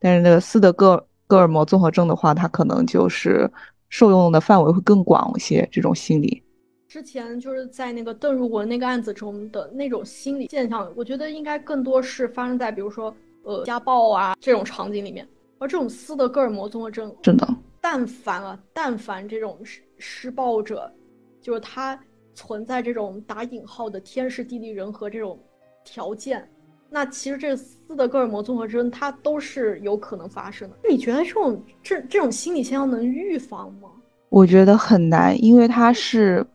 [0.00, 3.46] 但是那个斯德哥哥尔摩综合症的话，它可能就是
[3.90, 5.68] 受用的范围会更广一些。
[5.70, 6.42] 这种心理，
[6.88, 15.28] 之前就是在那个邓如文那个案子中的那种心理现象，我觉得应该更多是发生在比如说呃家暴啊这种场景里面，
[15.58, 17.46] 而这种斯德哥尔摩综合症真的。
[17.90, 20.92] 但凡啊，但凡这种施施暴者，
[21.40, 21.98] 就是他
[22.34, 25.42] 存在这种打引号的天时地利人和这种
[25.86, 26.46] 条件，
[26.90, 30.76] 那其实这斯德哥尔摩综合征它都是有可能发生的。
[30.86, 33.88] 你觉得这种这这种心理现象能预防吗？
[34.28, 36.46] 我觉得很难，因为它是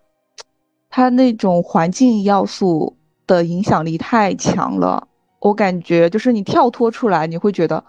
[0.88, 5.08] 它那种环境要素的影响力太强了。
[5.40, 7.84] 我感觉就是你跳脱出来，你会觉得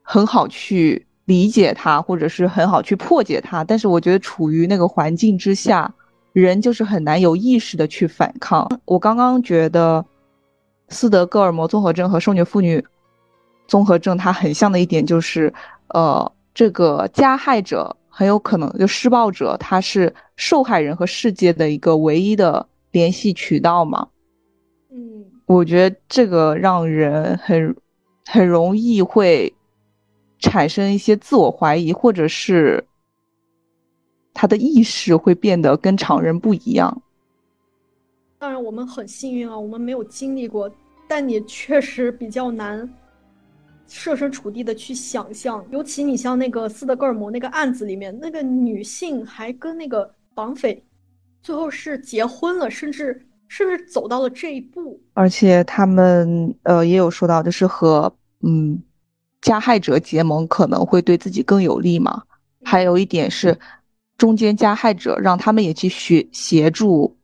[0.00, 1.06] 很好去。
[1.28, 5.94] 理解他，或者是很好去破解他，但是我觉得处于那个环境之下，
[6.32, 8.66] 人就是很难有意识的去反抗。
[8.86, 10.02] 我刚刚觉得
[10.88, 12.82] 斯德哥尔摩综合症和受虐妇女
[13.66, 15.52] 综合症它很像的一点就是，
[15.88, 24.08] 呃，这个加害者很有可能就施暴者，他是受害人和世界的一个唯一的联系渠道嘛。
[24.90, 27.76] 嗯，我觉得这个让人很
[28.24, 29.52] 很容易会。
[30.38, 32.84] 产生一些自我怀疑，或者是
[34.32, 37.02] 他的意识会变得跟常人不一样。
[38.38, 40.70] 当然，我们很幸运啊，我们没有经历过，
[41.08, 42.88] 但你确实比较难
[43.88, 45.64] 设身处地的去想象。
[45.70, 50.80] 尤其你像那个斯德哥尔摩那个案子里面，那个女性还跟那个绑匪
[51.42, 55.00] 最后是结婚了，甚至甚至走到了这一步。
[55.14, 58.80] 而且他们呃也有说到，就是和嗯。
[59.40, 62.22] 加害者结盟可能会对自己更有利嘛？
[62.64, 63.58] 还有一点是，
[64.16, 67.16] 中间加害者让他们也去协协助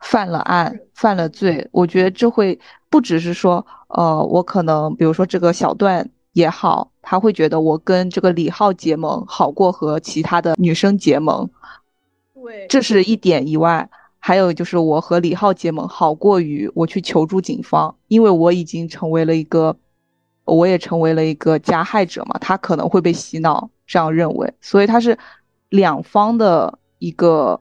[0.00, 1.68] 犯了案、犯了罪。
[1.72, 2.58] 我觉得这会
[2.88, 11.50] 不只是说，呃，我可能比如说这个小段也好，他会觉得我跟这个李浩结盟好过和其他的女生结盟。
[12.32, 13.90] 对，这是一点以外，
[14.20, 19.76] 还有就是我和李浩结盟好过于我去求助警方，因为我已经成为了一个，
[20.46, 25.18] 我也成为了一个加害者嘛，他可能会被洗脑这样认为，所以他是
[25.68, 27.60] 两方的一个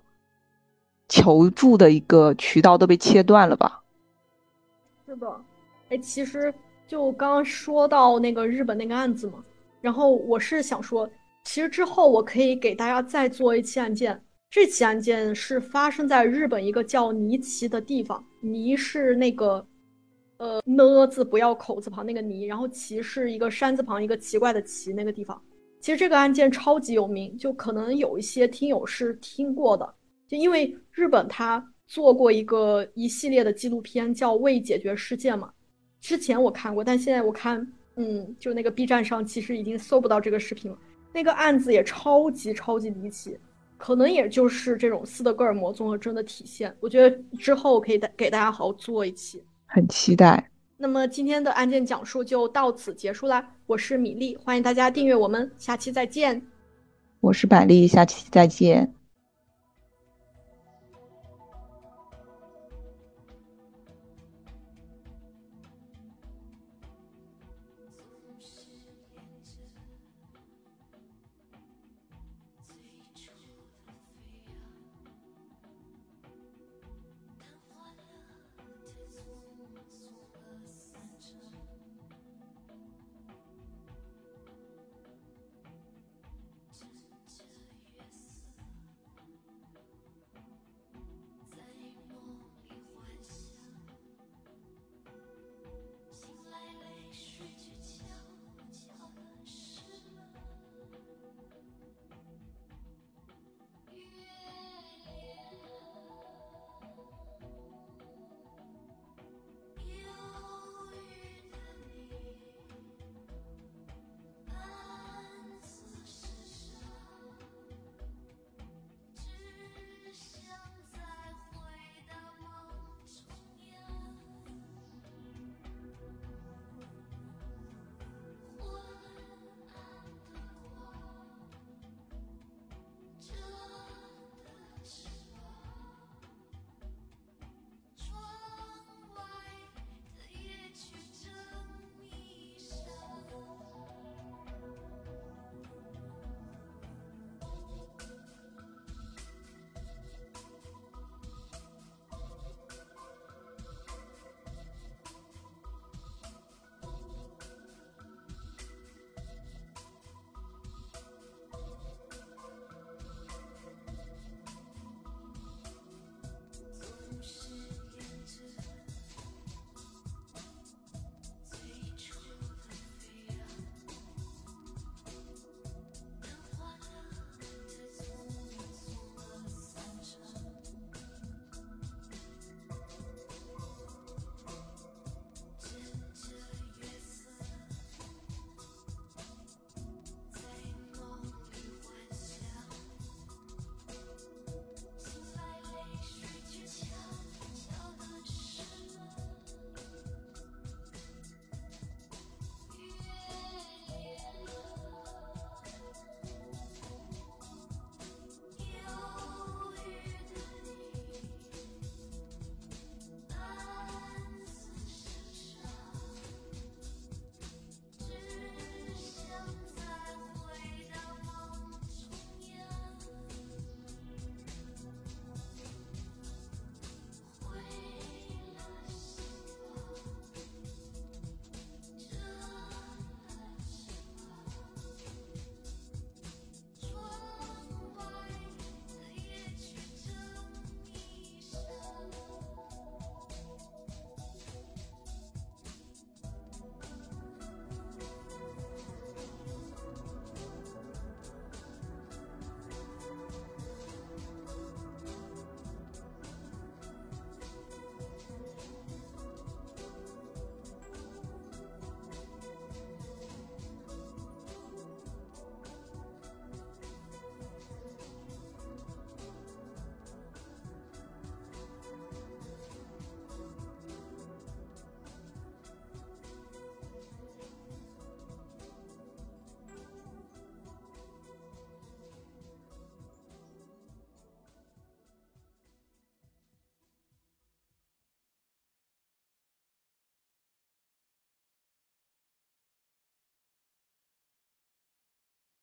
[1.10, 3.84] 求助的一个渠道都被切断了吧？
[5.06, 5.42] 是的，
[5.90, 6.54] 哎，其实
[6.88, 9.44] 就刚刚说到那个日本那个案子嘛，
[9.82, 11.10] 然后我是想说，
[11.44, 14.22] 其实之后我可以给大家再做一期案件。
[14.50, 19.66] 这起案件是发生在日本一个叫尼奇的地方，尼是那个，
[20.38, 25.42] 呃呢字不要口字旁那个尼，然后奇是一个山字旁一个奇怪的奇那个地方。
[25.80, 29.94] 其实这个案件超级有名，就可能有一些听友是听过的，
[30.28, 35.52] 就因为日本他做过一个一系列的纪录片叫《未解决事件》嘛。
[36.02, 37.66] 之前我看过，但现在我看，
[37.96, 40.78] 嗯，就那个 B 站上其实已经搜不到这个视频了。
[41.14, 43.38] 那个案子也超级超级离奇。
[43.78, 46.74] 可能也就是这种斯德哥尔摩综合征的体现。
[46.80, 50.50] 我觉得之后可以给给大家好好做一期，很期待。
[50.78, 53.56] 那么今天的案件讲述就到此结束啦。
[53.66, 56.42] 我是米粒，欢迎大家订阅我们，下期再见。
[57.22, 58.94] 我是百丽，下期再见。